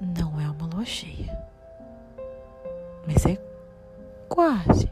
Não 0.00 0.40
é 0.40 0.48
uma 0.48 0.66
lua 0.66 0.86
cheia, 0.86 1.46
mas 3.06 3.26
é 3.26 3.36
quase 4.30 4.90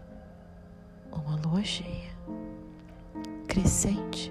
uma 1.11 1.37
lua 1.37 1.65
cheia. 1.65 2.13
Crescente 3.49 4.31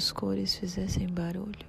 as 0.00 0.10
cores 0.10 0.56
fizessem 0.56 1.06
barulho? 1.08 1.68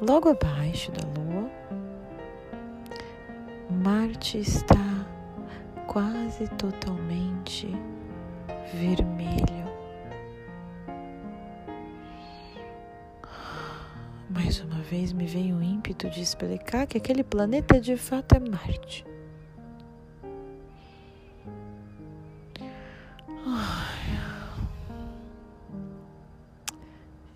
Logo 0.00 0.28
abaixo 0.28 0.92
da 0.92 1.04
Lua, 1.08 1.50
Marte 3.68 4.38
está 4.38 5.04
quase 5.88 6.46
totalmente 6.50 7.66
vermelho. 8.72 9.64
Mais 14.30 14.60
uma 14.60 14.80
vez 14.82 15.12
me 15.12 15.26
vem 15.26 15.52
o 15.52 15.60
ímpeto 15.60 16.08
de 16.08 16.22
explicar 16.22 16.86
que 16.86 16.98
aquele 16.98 17.24
planeta 17.24 17.80
de 17.80 17.96
fato 17.96 18.36
é 18.36 18.38
Marte. 18.38 19.04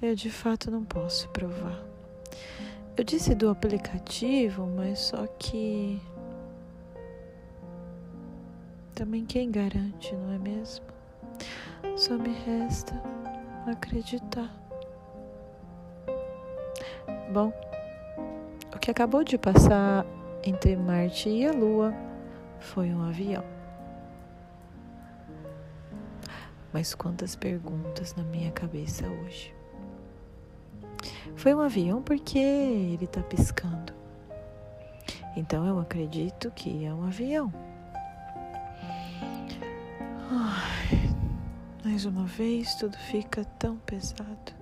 Eu 0.09 0.15
de 0.15 0.31
fato 0.31 0.71
não 0.71 0.85
posso 0.85 1.29
provar. 1.29 1.79
Eu 2.97 3.05
disse 3.05 3.35
do 3.35 3.51
aplicativo, 3.51 4.67
mas 4.67 4.99
só 5.01 5.27
que. 5.39 6.01
Também 8.95 9.25
quem 9.25 9.51
garante, 9.51 10.15
não 10.17 10.33
é 10.33 10.39
mesmo? 10.39 10.87
Só 11.97 12.17
me 12.17 12.31
resta 12.31 13.01
acreditar. 13.67 14.51
Bom, 17.33 17.53
o 18.75 18.79
que 18.79 18.91
acabou 18.91 19.23
de 19.23 19.37
passar 19.37 20.07
entre 20.43 20.75
Marte 20.75 21.29
e 21.29 21.47
a 21.47 21.53
Lua 21.53 21.95
foi 22.59 22.89
um 22.89 23.03
avião. 23.03 23.45
Mas 26.73 26.95
quantas 26.95 27.37
perguntas 27.37 28.15
na 28.17 28.25
minha 28.25 28.51
cabeça 28.51 29.07
hoje. 29.07 29.58
Foi 31.37 31.55
um 31.55 31.61
avião 31.61 32.03
porque 32.03 32.39
ele 32.39 33.05
está 33.05 33.23
piscando. 33.23 33.93
Então 35.37 35.67
eu 35.67 35.79
acredito 35.79 36.51
que 36.51 36.85
é 36.85 36.93
um 36.93 37.05
avião. 37.05 37.53
Ai, 40.31 41.15
mais 41.85 42.05
uma 42.05 42.25
vez 42.25 42.75
tudo 42.75 42.97
fica 42.99 43.45
tão 43.45 43.77
pesado. 43.79 44.59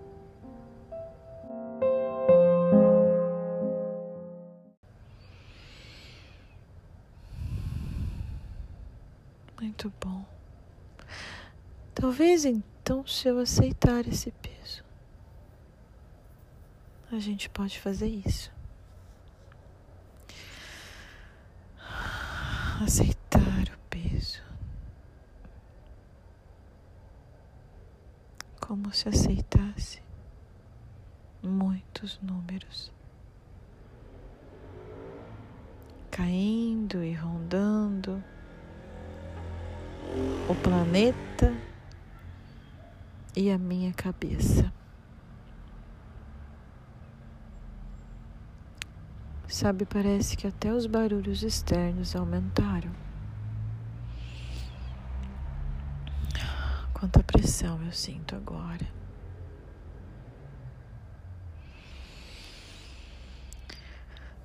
Muito 9.60 9.92
bom. 10.00 10.24
Talvez 11.94 12.44
então, 12.44 13.06
se 13.06 13.26
eu 13.28 13.38
aceitar 13.38 14.06
esse 14.06 14.30
peso, 14.30 14.84
a 17.12 17.18
gente 17.18 17.48
pode 17.48 17.78
fazer 17.78 18.08
isso. 18.08 18.52
Aceitar 22.82 23.40
o 23.40 23.78
peso. 23.88 24.42
Como 28.60 28.92
se 28.92 29.08
aceitasse 29.08 30.02
muitos 31.42 32.18
números. 32.20 32.92
Caindo 36.10 37.04
e 37.04 37.14
rondando 37.14 38.22
o 40.48 40.54
planeta 40.56 41.54
e 43.36 43.50
a 43.50 43.58
minha 43.58 43.92
cabeça. 43.92 44.72
Sabe, 49.58 49.86
parece 49.86 50.36
que 50.36 50.46
até 50.46 50.70
os 50.70 50.84
barulhos 50.84 51.42
externos 51.42 52.14
aumentaram. 52.14 52.92
Quanta 56.92 57.22
pressão 57.22 57.82
eu 57.82 57.90
sinto 57.90 58.36
agora. 58.36 58.86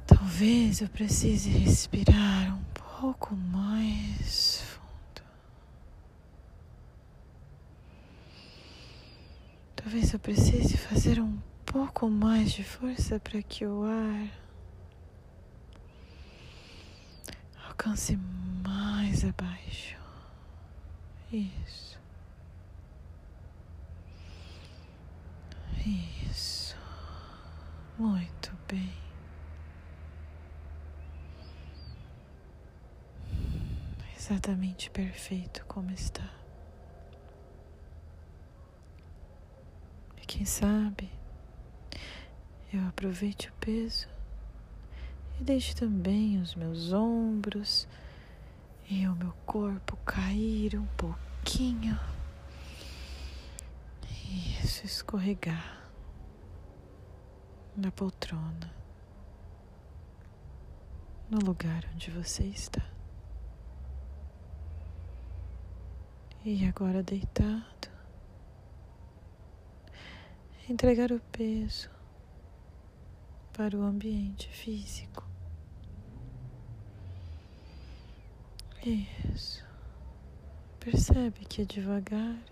Talvez 0.08 0.80
eu 0.80 0.88
precise 0.88 1.50
respirar 1.50 2.56
um 2.56 2.64
pouco 2.74 3.36
mais 3.36 4.64
Talvez 9.76 10.14
eu 10.14 10.20
precise 10.20 10.78
fazer 10.78 11.20
um 11.20 11.38
pouco 11.66 12.10
mais 12.10 12.54
de 12.54 12.64
força 12.64 13.20
para 13.20 13.42
que 13.42 13.66
o 13.66 13.84
ar 13.84 14.41
alcance 17.82 18.16
mais 18.64 19.26
abaixo. 19.26 19.98
Isso. 21.32 22.00
Isso. 26.30 26.78
Muito 27.98 28.56
bem. 28.68 28.94
Exatamente 34.16 34.92
perfeito 34.92 35.66
como 35.66 35.90
está. 35.92 36.30
Quem 40.28 40.46
sabe 40.46 41.12
eu 42.72 42.88
aproveite 42.88 43.50
o 43.50 43.54
peso 43.54 44.08
e 45.42 45.44
deixe 45.44 45.74
também 45.74 46.40
os 46.40 46.54
meus 46.54 46.94
ombros 46.94 47.88
e 48.88 49.08
o 49.08 49.16
meu 49.16 49.34
corpo 49.44 49.98
cair 50.06 50.78
um 50.78 50.86
pouquinho. 50.96 52.00
Isso, 54.64 54.86
escorregar 54.86 55.82
na 57.76 57.92
poltrona, 57.92 58.72
no 61.28 61.40
lugar 61.40 61.90
onde 61.92 62.12
você 62.12 62.44
está. 62.44 62.88
E 66.46 66.68
agora 66.68 67.02
deitado 67.02 67.90
entregar 70.70 71.12
o 71.12 71.20
peso 71.32 71.90
para 73.54 73.76
o 73.76 73.82
ambiente 73.82 74.48
físico. 74.48 75.31
Isso. 78.84 79.64
Percebe 80.80 81.46
que 81.46 81.62
é 81.62 81.66
devagar, 81.66 82.44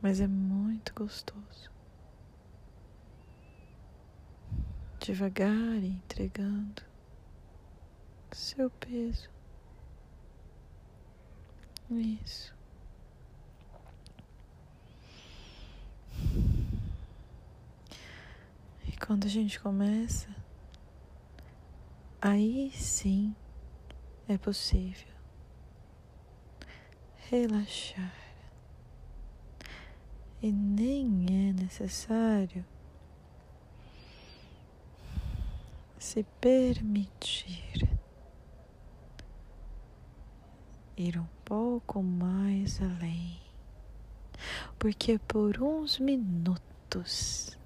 mas 0.00 0.20
é 0.20 0.26
muito 0.28 0.94
gostoso. 0.94 1.70
Devagar 5.00 5.82
e 5.82 5.88
entregando 5.88 6.82
seu 8.32 8.70
peso. 8.70 9.28
Isso. 11.90 12.56
quando 19.06 19.26
a 19.26 19.28
gente 19.28 19.60
começa, 19.60 20.26
aí 22.20 22.70
sim 22.72 23.34
é 24.28 24.36
possível 24.38 25.16
relaxar. 27.30 28.12
E 30.42 30.52
nem 30.52 31.26
é 31.28 31.52
necessário 31.52 32.64
se 35.98 36.22
permitir 36.40 37.88
ir 40.96 41.18
um 41.18 41.26
pouco 41.44 42.02
mais 42.02 42.80
além, 42.80 43.40
porque 44.78 45.18
por 45.18 45.60
uns 45.60 45.98
minutos 45.98 47.58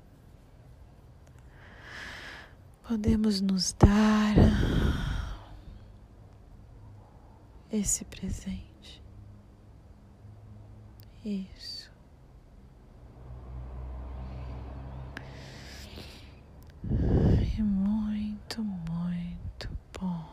podemos 2.91 3.41
nos 3.41 3.73
dar 3.75 4.35
esse 7.71 8.05
presente. 8.05 9.01
Isso. 11.25 11.89
E 17.57 17.63
muito, 17.63 18.61
muito 18.61 19.71
bom. 19.97 20.25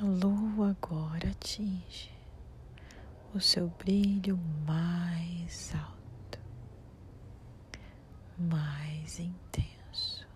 A 0.00 0.04
lua 0.04 0.70
agora 0.70 1.30
atinge 1.30 2.10
o 3.32 3.40
seu 3.40 3.68
brilho 3.68 4.36
mais 4.66 5.72
alto 5.76 5.95
mais 8.38 9.18
intenso. 9.18 10.26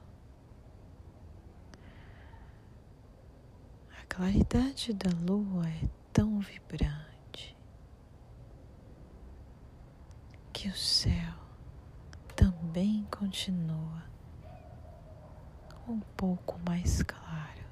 A 4.01 4.05
claridade 4.09 4.93
da 4.95 5.11
lua 5.11 5.69
é 5.69 5.89
tão 6.13 6.41
vibrante 6.41 7.57
que 10.53 10.69
o 10.69 10.77
céu 10.77 11.35
também 12.37 13.07
continua 13.11 14.03
um 15.89 16.01
pouco 16.17 16.59
mais 16.67 17.03
claro. 17.03 17.65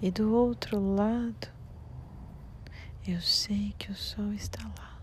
E 0.00 0.10
do 0.10 0.34
outro 0.34 0.78
lado, 0.94 1.48
eu 3.06 3.20
sei 3.20 3.74
que 3.78 3.90
o 3.90 3.94
sol 3.94 4.32
está 4.32 4.62
lá 4.78 4.93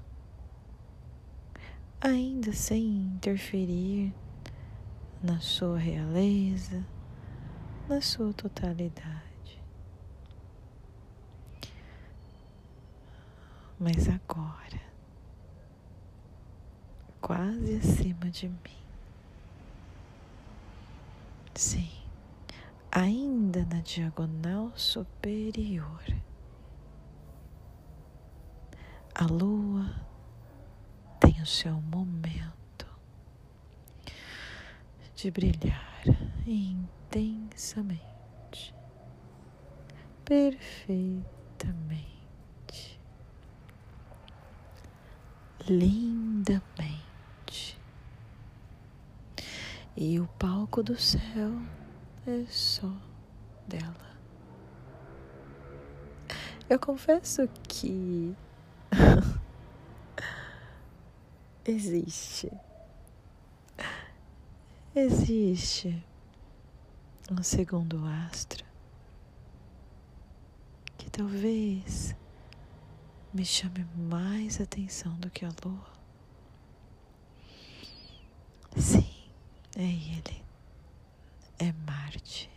ainda 2.02 2.52
sem 2.52 2.84
interferir 2.84 4.12
na 5.22 5.40
sua 5.40 5.78
realeza, 5.78 6.84
na 7.88 8.02
sua 8.02 8.34
totalidade. 8.34 9.62
Mas 13.80 14.10
agora, 14.10 14.82
quase 17.22 17.76
acima 17.76 18.32
de 18.32 18.50
mim, 18.50 18.82
sim, 21.54 21.92
ainda 22.92 23.64
na 23.66 23.82
diagonal 23.82 24.72
superior 24.76 26.04
a 29.14 29.26
lua 29.26 30.11
o 31.42 31.46
seu 31.46 31.74
momento 31.74 32.86
de 35.16 35.32
brilhar 35.32 36.04
intensamente, 36.46 38.76
perfeitamente, 40.24 43.00
lindamente. 45.68 46.62
E 49.98 50.20
o 50.20 50.28
palco 50.40 50.84
do 50.84 50.98
céu 50.98 51.60
é 52.28 52.46
só 52.48 52.94
dela. 53.68 54.12
Eu 56.70 56.80
confesso 56.80 57.50
que 57.68 58.36
Existe. 61.66 62.52
Existe 64.96 66.04
um 67.30 67.44
segundo 67.44 68.04
astro 68.28 68.66
que 70.98 71.10
talvez 71.10 72.16
me 73.32 73.46
chame 73.46 73.86
mais 73.96 74.60
atenção 74.60 75.14
do 75.18 75.30
que 75.30 75.46
a 75.46 75.50
lua. 75.64 75.92
Sim, 78.76 79.14
é 79.78 79.84
ele. 79.84 80.44
É 81.60 81.72
Marte. 81.72 82.50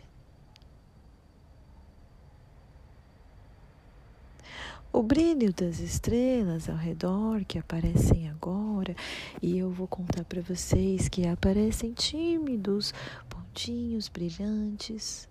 O 4.95 5.03
brilho 5.03 5.51
das 5.51 5.79
estrelas 5.79 6.69
ao 6.69 6.77
redor 6.77 7.43
que 7.43 7.59
aparecem 7.59 8.29
agora, 8.29 8.95
e 9.41 9.57
eu 9.57 9.69
vou 9.69 9.89
contar 9.89 10.23
para 10.23 10.41
vocês 10.41 11.09
que 11.09 11.27
aparecem 11.27 11.91
tímidos 11.91 12.93
pontinhos 13.27 14.07
brilhantes, 14.07 15.27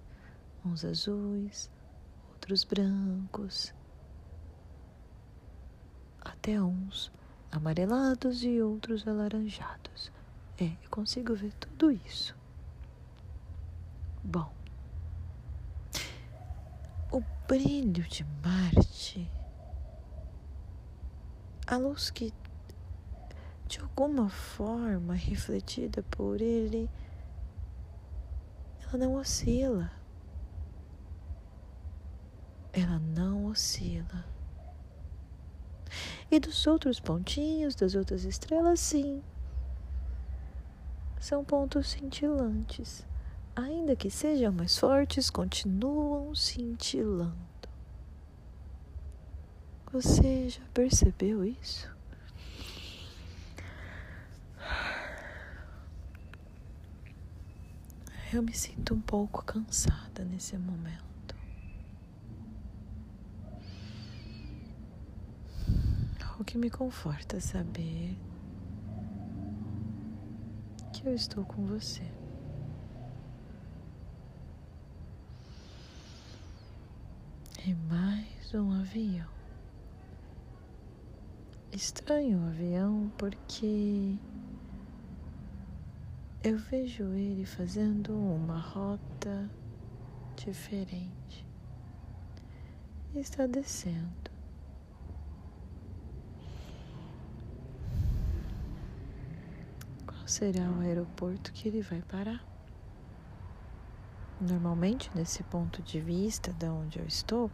uns 0.63 0.85
azuis, 0.85 1.71
outros 2.31 2.63
brancos, 2.63 3.73
até 6.21 6.61
uns 6.61 7.11
amarelados 7.51 8.45
e 8.45 8.61
outros 8.61 9.09
alaranjados. 9.09 10.13
É, 10.61 10.67
eu 10.67 10.91
consigo 10.91 11.35
ver 11.35 11.55
tudo 11.55 11.91
isso. 11.91 12.37
Bom, 14.23 14.53
o 17.11 17.23
brilho 17.49 18.03
de 18.03 18.27
Marte 18.45 19.27
a 21.67 21.77
luz 21.77 22.11
que 22.11 22.33
de 23.67 23.81
alguma 23.81 24.29
forma 24.29 25.15
refletida 25.15 26.03
por 26.05 26.41
ele, 26.41 26.89
ela 28.83 28.99
não 28.99 29.15
oscila. 29.15 29.91
Ela 32.73 32.99
não 32.99 33.47
oscila. 33.47 34.25
E 36.31 36.39
dos 36.39 36.67
outros 36.67 37.01
pontinhos, 37.01 37.75
das 37.75 37.95
outras 37.95 38.25
estrelas, 38.25 38.81
sim. 38.81 39.23
São 41.19 41.45
pontos 41.45 41.89
cintilantes. 41.89 43.07
Ainda 43.57 43.97
que 43.97 44.11
sejam 44.11 44.53
mais 44.53 44.77
fortes, 44.77 45.31
continuam 45.31 46.35
cintilando. 46.35 47.54
Você 49.95 50.49
já 50.49 50.65
percebeu 50.75 51.45
isso? 51.45 51.89
Eu 58.33 58.43
me 58.43 58.53
sinto 58.53 58.93
um 58.93 59.01
pouco 59.01 59.45
cansada 59.45 60.25
nesse 60.25 60.59
momento. 60.59 61.37
O 66.41 66.43
que 66.43 66.59
me 66.59 66.71
conforta 66.71 67.41
saber 67.41 68.19
que 70.93 71.07
eu 71.07 71.15
estou 71.15 71.45
com 71.45 71.65
você. 71.67 72.03
E 77.65 77.73
mais 77.89 78.53
um 78.53 78.73
avião 78.73 79.34
estranho 81.77 82.39
o 82.39 82.47
avião 82.47 83.11
porque 83.19 84.17
eu 86.43 86.57
vejo 86.57 87.05
ele 87.15 87.45
fazendo 87.45 88.15
uma 88.15 88.59
rota 88.59 89.51
diferente. 90.37 91.45
Está 93.15 93.47
descendo. 93.47 94.31
Qual 100.07 100.29
será 100.29 100.71
o 100.71 100.81
aeroporto 100.81 101.53
que 101.53 101.69
ele 101.69 101.81
vai 101.83 102.03
parar? 102.03 102.45
Normalmente, 104.41 105.11
nesse 105.15 105.43
ponto 105.45 105.83
de 105.83 106.01
vista 106.01 106.53
de 106.53 106.67
onde 106.67 106.99
eu 106.99 107.07
estou, 107.07 107.51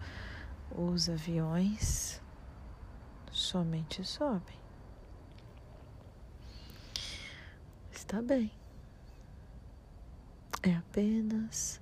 os 0.74 1.08
aviões 1.08 2.20
somente 3.30 4.04
sobem. 4.04 4.58
Está 7.92 8.20
bem. 8.20 8.50
É 10.62 10.74
apenas 10.74 11.80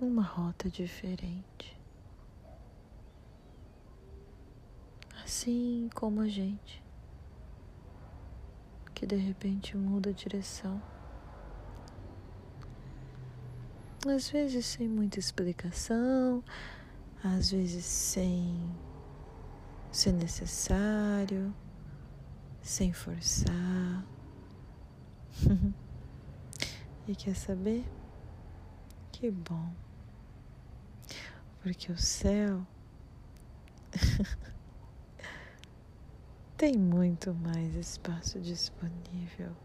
uma 0.00 0.22
rota 0.22 0.68
diferente. 0.68 1.78
Assim 5.24 5.88
como 5.94 6.20
a 6.20 6.28
gente, 6.28 6.82
que 8.94 9.06
de 9.06 9.16
repente 9.16 9.76
muda 9.76 10.10
a 10.10 10.12
direção. 10.12 10.82
Às 14.06 14.28
vezes 14.28 14.66
sem 14.66 14.86
muita 14.86 15.18
explicação, 15.18 16.44
às 17.22 17.52
vezes 17.52 17.86
sem 17.86 18.54
se 19.94 20.10
necessário, 20.10 21.54
sem 22.60 22.92
forçar. 22.92 24.04
e 27.06 27.14
quer 27.14 27.36
saber? 27.36 27.84
Que 29.12 29.30
bom, 29.30 29.72
porque 31.62 31.92
o 31.92 31.96
céu 31.96 32.66
tem 36.58 36.76
muito 36.76 37.32
mais 37.32 37.76
espaço 37.76 38.40
disponível. 38.40 39.56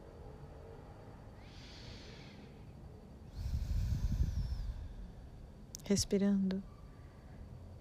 Respirando 5.86 6.62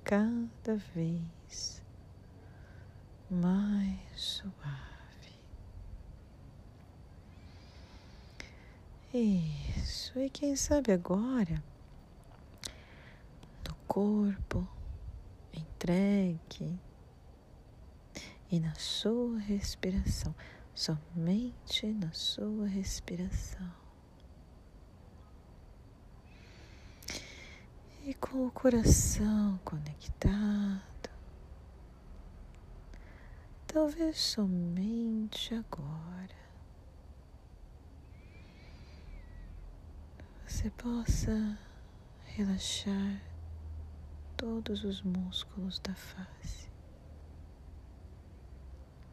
cada 0.03 0.77
vez 0.95 1.87
mais 3.31 3.99
suave. 4.15 5.39
Isso, 9.13 10.19
e 10.19 10.29
quem 10.31 10.55
sabe 10.57 10.93
agora, 10.93 11.63
no 13.67 13.75
corpo, 13.87 14.67
entregue 15.53 16.79
e 18.51 18.61
na 18.61 18.75
sua 18.75 19.39
respiração, 19.39 20.35
somente 20.75 21.87
na 21.87 22.13
sua 22.13 22.67
respiração. 22.67 23.89
e 28.09 28.15
com 28.15 28.47
o 28.47 28.51
coração 28.51 29.61
conectado. 29.63 30.98
Talvez 33.81 34.19
somente 34.19 35.55
agora 35.55 36.35
você 40.45 40.69
possa 40.71 41.57
relaxar 42.25 43.23
todos 44.37 44.83
os 44.83 45.01
músculos 45.03 45.79
da 45.79 45.95
face, 45.95 46.69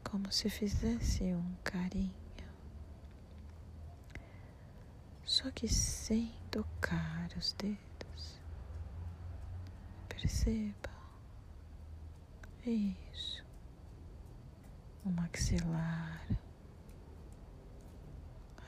como 0.02 0.32
se 0.32 0.50
fizesse 0.50 1.22
um 1.22 1.54
carinho, 1.62 2.12
só 5.22 5.48
que 5.52 5.68
sem 5.68 6.34
tocar 6.50 7.28
os 7.38 7.52
dedos. 7.52 8.40
Perceba 10.08 10.90
isso, 12.64 13.45
o 15.06 15.10
maxilar, 15.10 16.26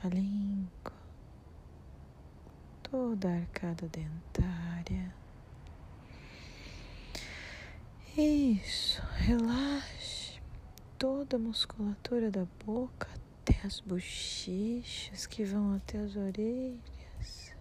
a 0.03 0.07
língua, 0.07 0.93
toda 2.81 3.29
a 3.29 3.35
arcada 3.35 3.87
dentária 3.89 5.19
isso, 8.21 9.01
relaxe 9.15 10.41
toda 10.97 11.37
a 11.37 11.39
musculatura 11.39 12.29
da 12.29 12.45
boca 12.65 13.07
até 13.41 13.65
as 13.65 13.79
bochechas 13.79 15.25
que 15.25 15.45
vão 15.45 15.75
até 15.75 15.99
as 15.99 16.17
orelhas. 16.17 17.55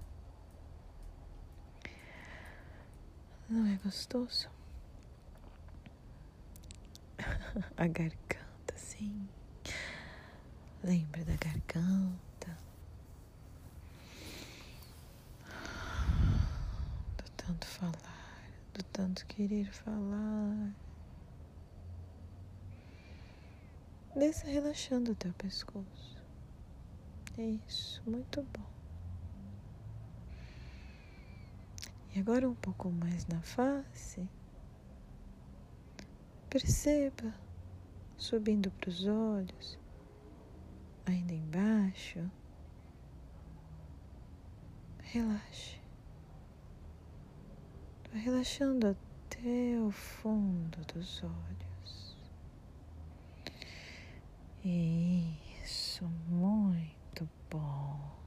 Não 3.48 3.66
é 3.66 3.76
gostoso? 3.84 4.50
A 7.76 7.86
garganta, 7.86 8.27
sim. 8.98 9.28
Lembre 10.82 11.24
da 11.24 11.36
garganta. 11.36 12.58
Do 17.16 17.30
tanto 17.36 17.66
falar 17.66 18.18
do 18.74 18.84
tanto 18.84 19.26
querer 19.26 19.72
falar. 19.72 20.72
Desça 24.14 24.46
relaxando 24.46 25.12
o 25.12 25.14
teu 25.14 25.32
pescoço. 25.34 26.22
É 27.36 27.42
isso, 27.66 28.02
muito 28.06 28.42
bom. 28.42 28.66
E 32.14 32.20
agora 32.20 32.48
um 32.48 32.54
pouco 32.54 32.90
mais 32.90 33.26
na 33.26 33.40
face. 33.42 34.28
Perceba 36.48 37.47
subindo 38.18 38.70
para 38.72 38.90
os 38.90 39.06
olhos, 39.06 39.78
ainda 41.06 41.32
embaixo. 41.32 42.28
Relaxe. 45.00 45.80
Vai 48.12 48.20
relaxando 48.20 48.88
até 48.88 49.80
o 49.80 49.90
fundo 49.90 50.78
dos 50.92 51.22
olhos. 51.22 52.16
Isso, 54.64 56.04
muito 56.28 57.28
bom. 57.48 58.18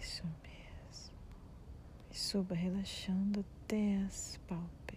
Isso 0.00 0.24
mesmo. 0.42 1.16
E 2.10 2.14
suba 2.14 2.54
relaxando 2.54 3.40
até 3.40 4.02
as 4.02 4.38
pálpebras 4.48 4.95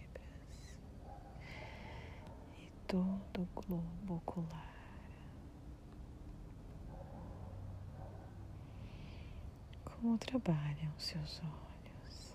todo 2.90 3.42
o 3.42 3.60
globo 3.62 4.16
ocular. 4.16 4.70
como 10.00 10.16
trabalham 10.16 10.90
seus 10.98 11.40
olhos. 11.40 12.34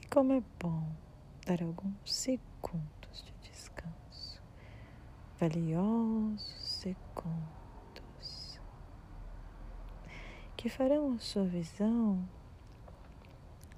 E 0.00 0.06
como 0.06 0.32
é 0.34 0.42
bom 0.60 0.88
dar 1.44 1.60
alguns 1.62 2.14
segundos 2.14 3.24
de 3.24 3.50
descanso, 3.50 4.40
valiosos 5.38 6.42
segundos, 6.64 8.60
que 10.56 10.68
farão 10.68 11.14
a 11.14 11.18
sua 11.18 11.44
visão 11.44 12.28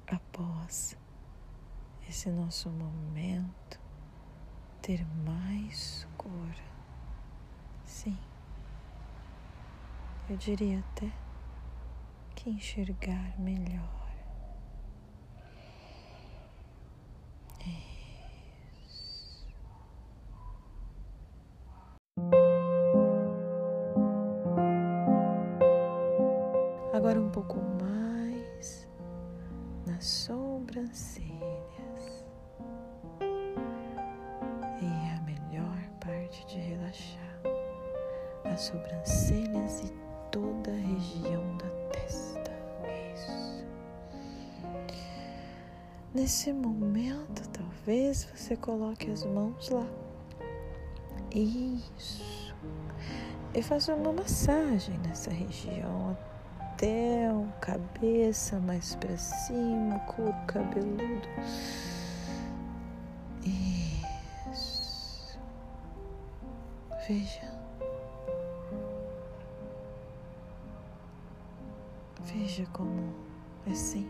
após 0.07 0.99
esse 2.07 2.29
nosso 2.29 2.69
momento 2.69 3.80
ter 4.91 5.07
mais 5.25 6.05
cor. 6.17 6.53
Sim 7.87 8.19
eu 10.29 10.37
diria 10.37 10.81
até 10.81 11.13
que 12.35 12.51
enxergar 12.51 13.39
melhor. 13.39 14.00
Coloque 48.71 49.11
as 49.11 49.25
mãos 49.25 49.69
lá. 49.71 49.87
Isso. 51.35 52.55
E 53.53 53.61
faça 53.63 53.95
uma 53.97 54.13
massagem 54.13 54.97
nessa 54.99 55.31
região 55.31 56.17
até 56.61 57.27
a 57.27 57.45
cabeça 57.61 58.61
mais 58.61 58.95
para 58.95 59.17
cima, 59.17 59.99
couro 60.01 60.35
cabeludo. 60.47 61.29
Isso. 64.53 65.37
Veja 67.09 67.51
Veja 72.23 72.65
como 72.73 73.13
é 73.67 73.75
simples, 73.75 74.10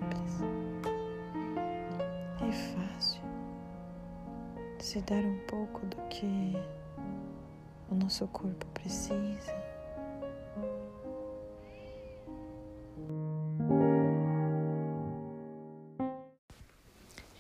se 4.85 5.01
dar 5.03 5.23
um 5.25 5.39
pouco 5.47 5.85
do 5.87 5.97
que 6.09 6.27
o 7.91 7.95
nosso 7.95 8.27
corpo 8.29 8.67
precisa. 8.67 9.55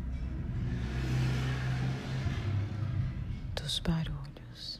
dos 3.64 3.78
barulhos 3.78 4.78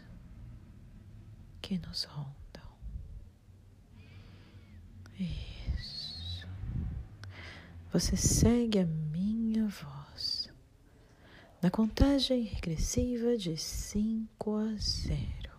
que 1.62 1.78
nos 1.78 2.05
rondam. 2.05 2.34
Isso. 5.18 6.46
Você 7.90 8.14
segue 8.45 8.80
a 8.80 8.84
minha 8.84 9.66
voz. 9.68 10.51
Na 11.62 11.70
contagem 11.70 12.42
regressiva 12.42 13.38
de 13.38 13.57
cinco 13.57 14.57
a 14.57 14.76
zero. 14.76 15.59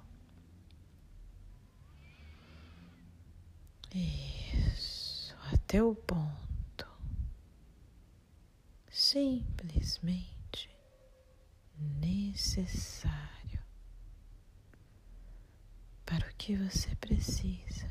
Isso, 3.92 5.36
até 5.52 5.82
o 5.82 5.96
ponto. 5.96 6.88
Simplesmente 8.92 10.70
necessário. 12.00 13.64
Para 16.06 16.28
o 16.28 16.36
que 16.38 16.56
você 16.56 16.96
precisa. 16.98 17.90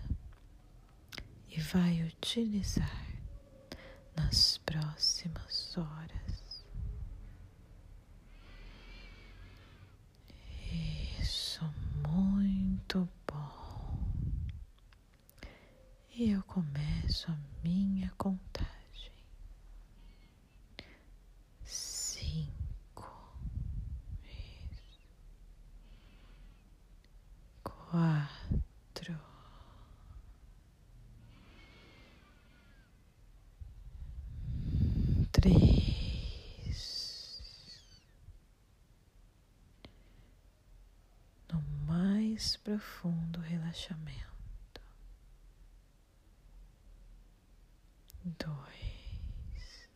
E 1.49 1.59
vai 1.59 2.01
utilizar 2.05 3.14
nas 4.17 4.59
próximas 4.59 5.77
horas. 5.77 6.65
Isso, 11.21 11.65
muito 12.09 13.09
bom. 13.27 14.05
E 16.17 16.31
eu 16.31 16.43
começo 16.45 17.31
a 17.31 17.37
minha 17.63 18.11
contagem. 18.17 18.71
Cinco, 21.65 23.35
isso. 24.25 25.01
quatro, 27.63 29.19
três, 35.33 37.41
no 41.53 41.61
mais 41.87 42.54
profundo 42.65 43.41
relaxamento. 43.41 44.35
dois, 48.39 49.89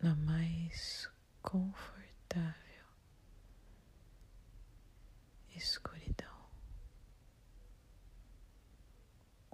na 0.00 0.14
mais 0.14 1.08
confortável 1.42 2.66
escuridão. 5.54 6.36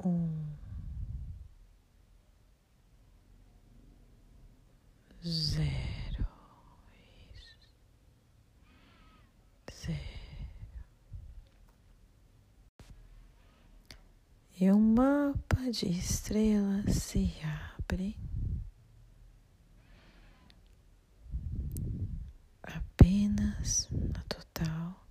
Um, 0.04 0.56
zero, 5.24 6.26
isso, 7.32 7.68
zero. 9.70 9.98
E 14.58 14.70
um 14.72 14.80
mapa 14.94 15.61
de 15.72 15.88
estrelas 15.88 16.96
se 16.96 17.32
abre. 17.78 18.14
Apenas 22.62 23.88
na 23.90 24.22
total 24.24 25.02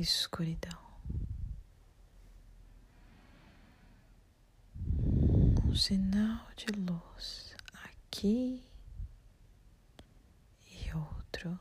escuridão. 0.00 0.82
Um 5.64 5.76
sinal 5.76 6.48
de 6.56 6.66
luz 6.80 7.54
aqui 7.84 8.68
e 10.66 10.92
outro 10.92 11.56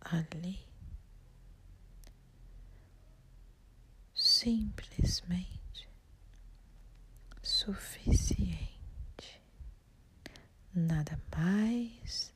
ali. 0.00 0.60
Simplesmente 4.14 5.60
suficiente. 7.60 9.42
Nada 10.72 11.20
mais, 11.36 12.32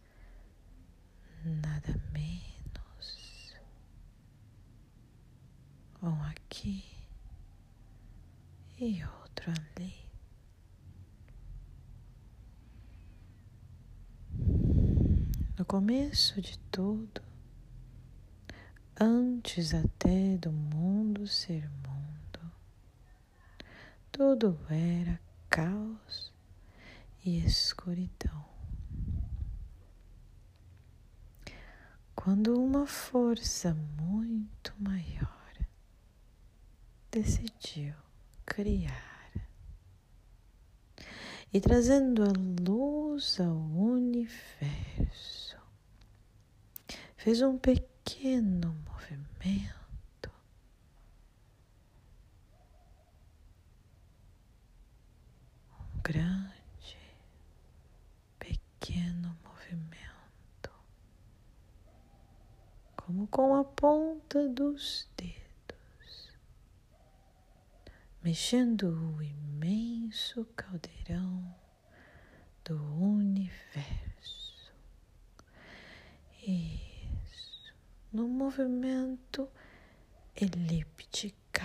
nada 1.45 1.99
menos. 2.13 3.55
Um 6.03 6.23
aqui 6.65 6.83
e 8.79 9.05
outro 9.05 9.51
ali. 9.51 9.95
No 15.59 15.65
começo 15.65 16.41
de 16.41 16.59
tudo, 16.71 17.23
antes 18.99 19.75
até 19.75 20.37
do 20.39 20.51
mundo 20.51 21.27
ser 21.27 21.69
mundo, 21.87 22.53
tudo 24.11 24.59
era 24.69 25.21
caos 25.49 26.33
e 27.25 27.45
escuridão. 27.45 28.45
Quando 32.17 32.59
uma 32.59 32.87
força 32.87 33.75
muito 33.75 34.73
maior 34.79 35.44
decidiu 37.15 37.95
criar. 38.45 39.31
E 41.53 41.61
trazendo 41.61 42.25
a 42.25 42.33
luz 42.69 43.39
ao 43.39 43.55
universo, 43.55 45.57
fez 47.17 47.41
um 47.41 47.57
pequeno 47.57 48.75
movimento. 48.85 50.29
Um 55.71 56.01
grande, 56.03 56.99
pequeno 58.41 59.39
movimento, 59.45 60.71
como 62.97 63.29
com 63.29 63.55
a 63.55 63.63
ponta 63.63 64.49
dos 64.49 65.09
dedos, 65.17 65.44
mexendo 68.25 68.85
o 68.89 69.23
imenso 69.23 70.47
caldeirão 70.57 71.55
do 72.65 72.83
universo. 72.99 74.73
Isso, 76.41 77.75
no 78.11 78.27
movimento 78.27 79.47
eliptical. 80.35 81.63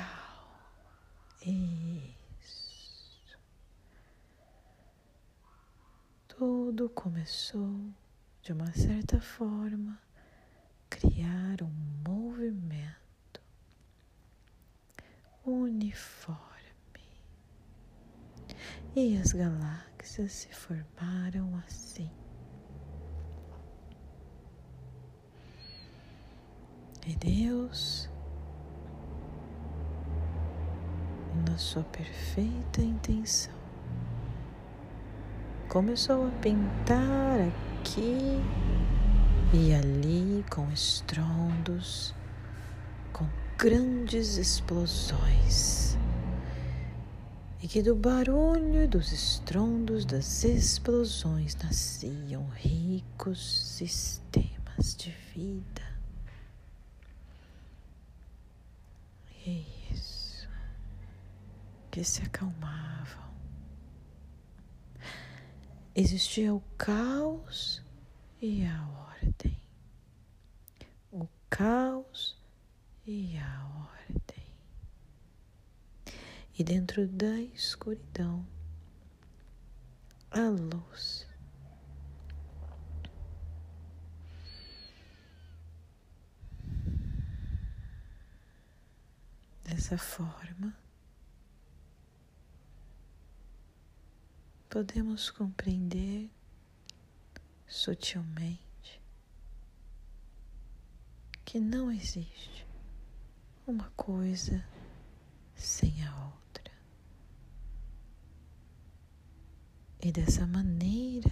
Isso. 1.41 3.39
Tudo 6.27 6.89
começou 6.89 7.89
de 8.41 8.51
uma 8.51 8.69
certa 8.73 9.21
forma 9.21 9.97
criar 10.89 11.63
um 11.63 11.71
movimento 12.05 12.99
universal 15.45 15.79
uniforme. 15.79 16.49
E 18.95 19.17
as 19.17 19.33
galáxias 19.33 20.31
se 20.31 20.49
formaram 20.53 21.55
assim. 21.67 22.09
E 27.05 27.15
Deus, 27.15 28.09
na 31.47 31.57
sua 31.57 31.83
perfeita 31.83 32.81
intenção, 32.81 33.53
começou 35.69 36.27
a 36.27 36.31
pintar 36.41 37.39
aqui 37.79 38.41
e 39.53 39.73
ali 39.73 40.43
com 40.49 40.69
estrondos, 40.71 42.13
com 43.13 43.27
grandes 43.57 44.37
explosões. 44.37 45.97
E 47.61 47.67
que 47.67 47.81
do 47.81 47.93
barulho 47.93 48.87
dos 48.87 49.11
estrondos 49.11 50.05
das 50.05 50.43
explosões 50.45 51.55
nasciam 51.55 52.47
ricos 52.49 53.75
sistemas 53.75 54.95
de 54.95 55.11
vida. 55.35 55.99
E 59.45 59.49
é 59.49 59.93
isso, 59.93 60.47
que 61.91 62.01
se 62.03 62.21
acalmavam. 62.21 63.29
Existia 65.93 66.53
o 66.53 66.61
caos 66.77 67.81
e 68.41 68.65
a 68.65 68.87
ordem. 69.21 69.57
O 71.11 71.27
caos 71.49 72.37
e 73.05 73.37
a 73.37 73.87
ordem. 74.07 74.38
E 76.59 76.63
dentro 76.63 77.07
da 77.07 77.39
escuridão, 77.55 78.45
a 80.29 80.41
luz. 80.41 81.25
Dessa 89.63 89.97
forma, 89.97 90.77
podemos 94.69 95.29
compreender 95.29 96.29
sutilmente 97.65 99.01
que 101.45 101.57
não 101.57 101.89
existe 101.89 102.67
uma 103.65 103.89
coisa 103.91 104.61
sem 105.55 106.05
a 106.05 106.25
outra. 106.25 106.48
E 110.01 110.13
dessa 110.13 110.47
maneira, 110.47 111.29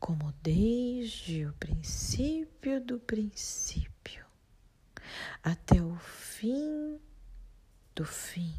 como 0.00 0.32
desde 0.42 1.46
o 1.46 1.52
princípio 1.54 2.80
do 2.80 2.98
princípio 2.98 4.24
até 5.42 5.80
o 5.80 5.94
fim 5.96 6.98
do 7.94 8.04
fim, 8.04 8.52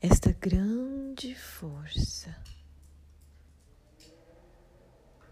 esta 0.00 0.30
grande 0.30 1.34
força 1.34 2.40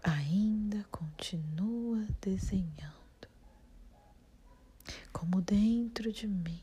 ainda 0.03 0.83
continua 0.91 2.05
desenhando, 2.21 3.29
como 5.13 5.41
dentro 5.41 6.11
de 6.11 6.27
mim 6.27 6.61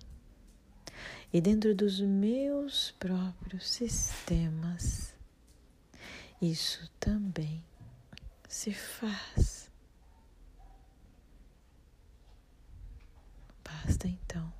e 1.33 1.41
dentro 1.41 1.75
dos 1.75 2.01
meus 2.01 2.91
próprios 2.93 3.71
sistemas, 3.71 5.15
isso 6.41 6.91
também 7.01 7.65
se 8.49 8.73
faz. 8.73 9.71
Basta 13.65 14.07
então 14.07 14.53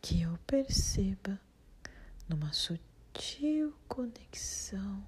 que 0.00 0.22
eu 0.22 0.38
perceba 0.46 1.38
numa 2.28 2.52
sutil 2.52 3.74
conexão 3.86 5.06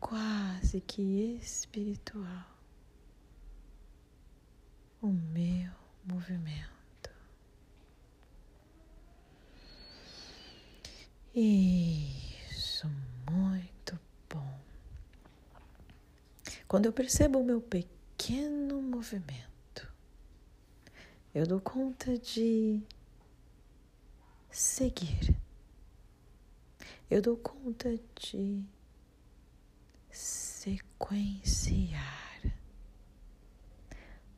quase 0.00 0.80
que 0.80 1.36
espiritual 1.42 2.58
o 5.00 5.08
meu 5.08 5.72
movimento. 6.04 6.77
Isso, 11.34 12.88
muito 13.30 13.98
bom. 14.28 14.60
Quando 16.66 16.86
eu 16.86 16.92
percebo 16.92 17.38
o 17.38 17.44
meu 17.44 17.60
pequeno 17.60 18.80
movimento, 18.82 19.92
eu 21.34 21.46
dou 21.46 21.60
conta 21.60 22.18
de 22.18 22.82
seguir. 24.50 25.36
Eu 27.10 27.22
dou 27.22 27.36
conta 27.36 27.98
de 28.20 28.62
sequenciar 30.10 31.98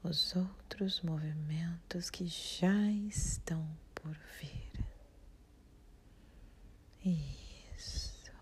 os 0.03 0.35
outros 0.37 1.01
movimentos 1.03 2.11
que 2.11 2.27
já 2.27 2.91
estão 3.09 3.67
por 3.95 4.17
vir. 4.41 4.60
Isso. 7.05 8.33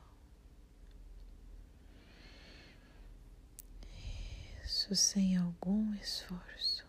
Isso 4.65 4.95
sem 4.95 5.37
algum 5.37 5.95
esforço. 5.95 6.87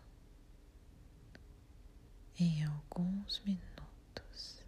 Em 2.40 2.64
alguns 2.64 3.42
minutos. 3.46 4.64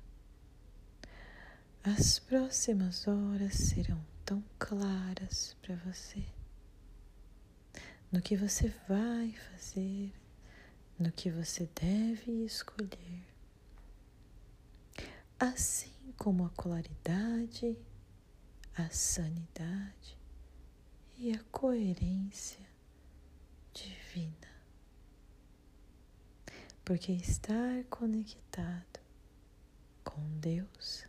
As 1.84 2.20
próximas 2.20 3.08
horas 3.08 3.56
serão 3.56 4.04
tão 4.26 4.43
claras 4.60 5.56
para 5.62 5.76
você 5.78 6.24
no 8.12 8.22
que 8.22 8.36
você 8.36 8.68
vai 8.88 9.34
fazer, 9.52 10.14
no 10.99 11.12
que 11.12 11.32
você 11.32 11.70
deve 11.74 12.43
escolher. 12.43 13.24
Assim 15.39 15.91
como 16.18 16.45
a 16.45 16.49
claridade, 16.51 17.78
a 18.76 18.89
sanidade 18.89 20.18
e 21.18 21.34
a 21.34 21.43
coerência 21.51 22.66
divina. 23.74 24.51
Porque 26.84 27.12
estar 27.12 27.84
conectado 27.89 28.99
com 30.03 30.22
Deus 30.39 31.05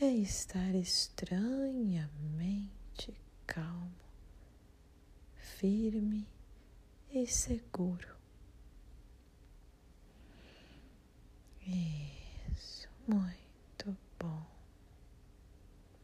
é 0.00 0.06
estar 0.06 0.74
estranhamente 0.74 3.14
calmo, 3.46 3.92
firme 5.36 6.26
e 7.10 7.26
seguro. 7.26 8.18
Muito 13.08 13.96
bom, 14.18 14.46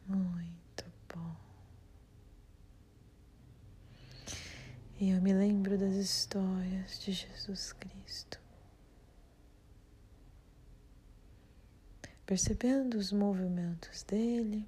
muito 0.06 0.84
bom. 1.14 1.36
E 4.98 5.10
eu 5.10 5.20
me 5.20 5.32
lembro 5.32 5.78
das 5.78 5.94
histórias 5.94 6.98
de 6.98 7.12
Jesus 7.12 7.72
Cristo. 7.72 8.44
percebendo 12.26 12.96
os 12.96 13.12
movimentos 13.12 14.02
dele 14.02 14.66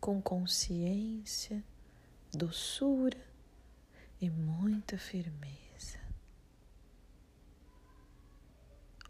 com 0.00 0.22
consciência, 0.22 1.62
doçura 2.32 3.18
e 4.20 4.30
muita 4.30 4.96
firmeza. 4.96 5.67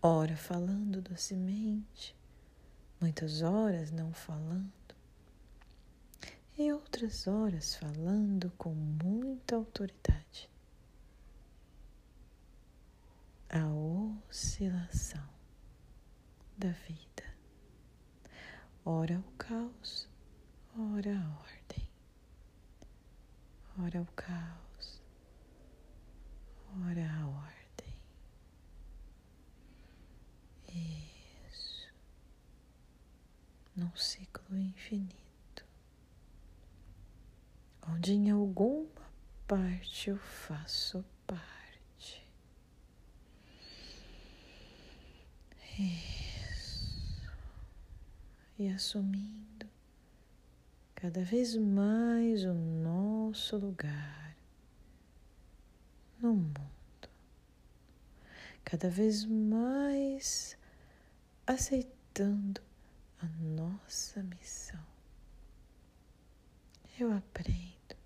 Ora 0.01 0.37
falando 0.37 1.03
docemente, 1.03 2.17
muitas 3.01 3.43
horas 3.43 3.91
não 3.91 4.13
falando, 4.13 4.73
e 6.57 6.73
outras 6.73 7.27
horas 7.27 7.75
falando 7.75 8.53
com 8.57 8.73
muita 8.75 9.57
autoridade. 9.57 10.49
A 13.49 13.67
oscilação 13.67 15.29
da 16.57 16.71
vida. 16.71 17.25
Ora 18.85 19.19
o 19.19 19.33
caos, 19.33 20.09
ora 20.77 21.19
a 21.19 21.41
ordem. 21.41 21.89
Ora 23.81 24.03
o 24.03 24.07
caos, 24.15 25.03
ora 26.87 27.11
a 27.21 27.27
ordem. 27.27 27.58
Isso. 31.51 31.89
Num 33.77 33.95
ciclo 33.97 34.59
infinito, 34.59 35.65
onde 37.89 38.13
em 38.13 38.31
alguma 38.31 38.89
parte 39.47 40.11
eu 40.11 40.19
faço 40.19 41.05
parte. 41.27 42.27
Isso. 45.79 47.31
E 48.59 48.69
assumindo 48.69 49.69
cada 50.97 51.23
vez 51.23 51.55
mais 51.55 52.45
o 52.45 52.53
nosso 52.53 53.57
lugar 53.57 54.37
no 56.21 56.35
mundo, 56.35 57.09
cada 58.65 58.91
vez 58.91 59.25
mais 59.25 60.58
aceitando 61.49 62.61
a 63.23 63.27
nossa 63.27 64.23
missão. 64.23 64.85
Eu 67.01 67.11
aprendo 67.17 67.97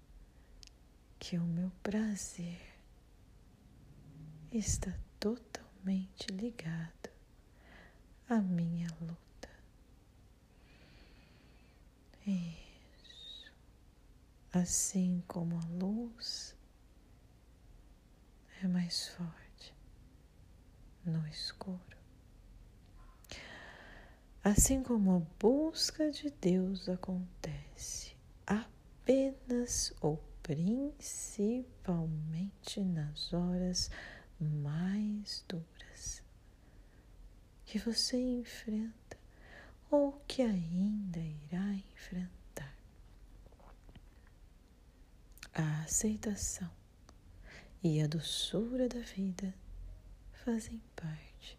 que 1.18 1.36
o 1.36 1.43
meu 1.43 1.72
prazer 1.82 2.61
está 4.53 4.97
totalmente 5.18 6.28
ligado 6.30 7.11
à 8.28 8.36
minha 8.36 8.88
luta. 9.01 9.49
Isso. 12.24 13.53
Assim 14.53 15.20
como 15.26 15.59
a 15.59 15.66
luz 15.84 16.55
é 18.62 18.68
mais 18.68 19.09
forte 19.09 19.74
no 21.05 21.26
escuro. 21.26 21.91
Assim 24.45 24.82
como 24.82 25.14
a 25.14 25.20
busca 25.38 26.11
de 26.11 26.28
Deus 26.28 26.88
acontece 26.88 28.16
apenas 28.45 29.95
ou 30.01 30.16
principalmente 30.43 32.80
nas 32.80 33.32
horas 33.32 33.88
mais 34.40 35.45
duras 35.49 36.24
que 37.64 37.78
você 37.78 38.16
enfrenta 38.16 39.16
ou 39.88 40.20
que 40.26 40.43
ainda 40.43 41.20
irá 41.20 41.74
enfrentar. 41.74 42.76
A 45.55 45.84
aceitação 45.84 46.68
e 47.80 48.03
a 48.03 48.09
doçura 48.09 48.88
da 48.88 48.99
vida 48.99 49.55
fazem 50.45 50.82
parte 50.97 51.57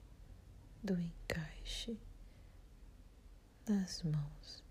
do 0.84 1.00
encaixe 1.00 1.98
nas 3.68 4.04
mãos 4.04 4.64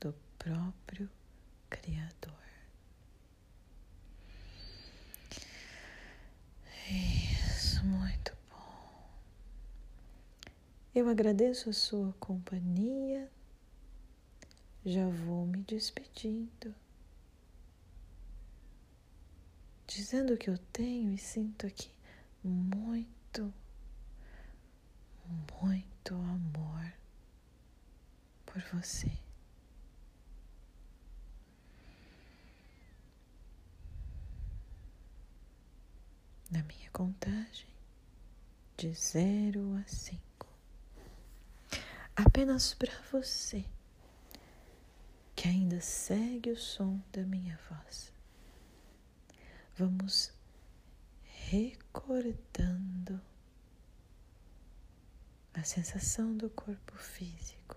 do 0.00 0.12
próprio 0.38 1.10
Criador. 1.68 2.32
Isso, 6.88 7.84
muito 7.84 8.36
bom. 8.48 9.08
Eu 10.94 11.08
agradeço 11.08 11.70
a 11.70 11.72
sua 11.72 12.12
companhia. 12.20 13.28
Já 14.84 15.08
vou 15.08 15.46
me 15.46 15.62
despedindo. 15.62 16.72
Dizendo 19.88 20.36
que 20.36 20.48
eu 20.48 20.58
tenho 20.72 21.12
e 21.12 21.18
sinto 21.18 21.66
aqui 21.66 21.90
muito, 22.44 23.52
muito 25.60 26.14
amor 26.14 26.92
por 28.56 28.80
você. 28.80 29.12
Na 36.50 36.62
minha 36.62 36.90
contagem 36.90 37.68
de 38.78 38.94
zero 38.94 39.76
a 39.76 39.86
cinco, 39.86 40.46
apenas 42.14 42.72
para 42.72 42.98
você 43.12 43.62
que 45.34 45.48
ainda 45.48 45.78
segue 45.82 46.50
o 46.50 46.56
som 46.56 46.98
da 47.12 47.24
minha 47.24 47.58
voz. 47.68 48.10
Vamos 49.76 50.32
recordando 51.50 53.20
a 55.52 55.62
sensação 55.62 56.34
do 56.34 56.48
corpo 56.48 56.96
físico 56.96 57.75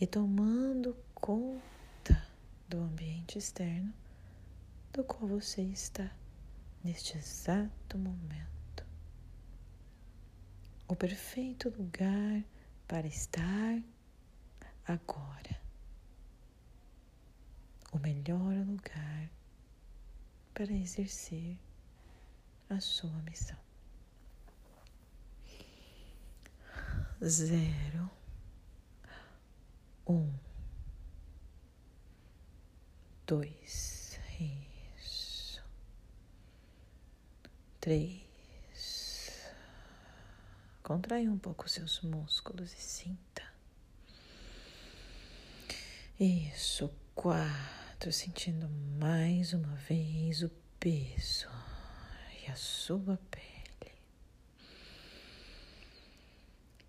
e 0.00 0.06
tomando 0.06 0.96
conta 1.14 2.26
do 2.68 2.78
ambiente 2.78 3.38
externo 3.38 3.92
do 4.92 5.04
qual 5.04 5.26
você 5.26 5.62
está 5.62 6.10
neste 6.82 7.16
exato 7.16 7.96
momento. 7.96 8.84
O 10.88 10.94
perfeito 10.94 11.70
lugar 11.70 12.44
para 12.86 13.06
estar 13.06 13.82
agora. 14.86 15.60
O 17.92 17.98
melhor 17.98 18.54
lugar 18.66 19.30
para 20.52 20.72
exercer 20.72 21.56
a 22.68 22.80
sua 22.80 23.22
missão. 23.22 23.58
Zero 27.22 28.10
um, 30.06 30.30
dois, 33.26 34.20
isso, 34.38 35.62
três. 37.80 38.22
Contrai 40.82 41.26
um 41.28 41.38
pouco 41.38 41.68
seus 41.68 42.02
músculos 42.02 42.72
e 42.74 42.80
sinta. 42.80 43.42
Isso, 46.20 46.90
quatro, 47.14 48.12
sentindo 48.12 48.68
mais 48.98 49.54
uma 49.54 49.74
vez 49.76 50.42
o 50.42 50.50
peso 50.78 51.48
e 52.42 52.50
a 52.50 52.54
sua 52.54 53.18
pele. 53.30 53.94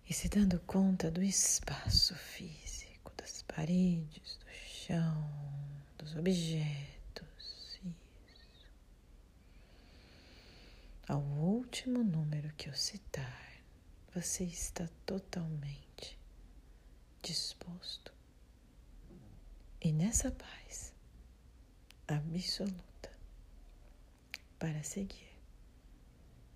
E 0.08 0.12
se 0.12 0.28
dando 0.28 0.60
conta 0.60 1.10
do 1.10 1.22
espaço 1.22 2.14
físico 2.14 2.75
paredes, 3.42 4.36
do 4.36 4.50
chão, 4.68 5.30
dos 5.98 6.14
objetos. 6.16 7.78
Isso. 7.84 8.66
Ao 11.08 11.20
último 11.20 12.02
número 12.02 12.52
que 12.54 12.68
eu 12.68 12.74
citar, 12.74 13.46
você 14.14 14.44
está 14.44 14.88
totalmente 15.04 16.18
disposto. 17.22 18.12
E 19.80 19.92
nessa 19.92 20.30
paz 20.30 20.92
absoluta 22.08 23.10
para 24.58 24.82
seguir 24.82 25.36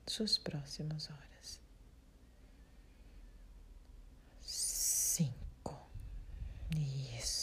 suas 0.07 0.39
próximas 0.39 1.09
horas. 1.11 1.30
Yes. 6.77 7.40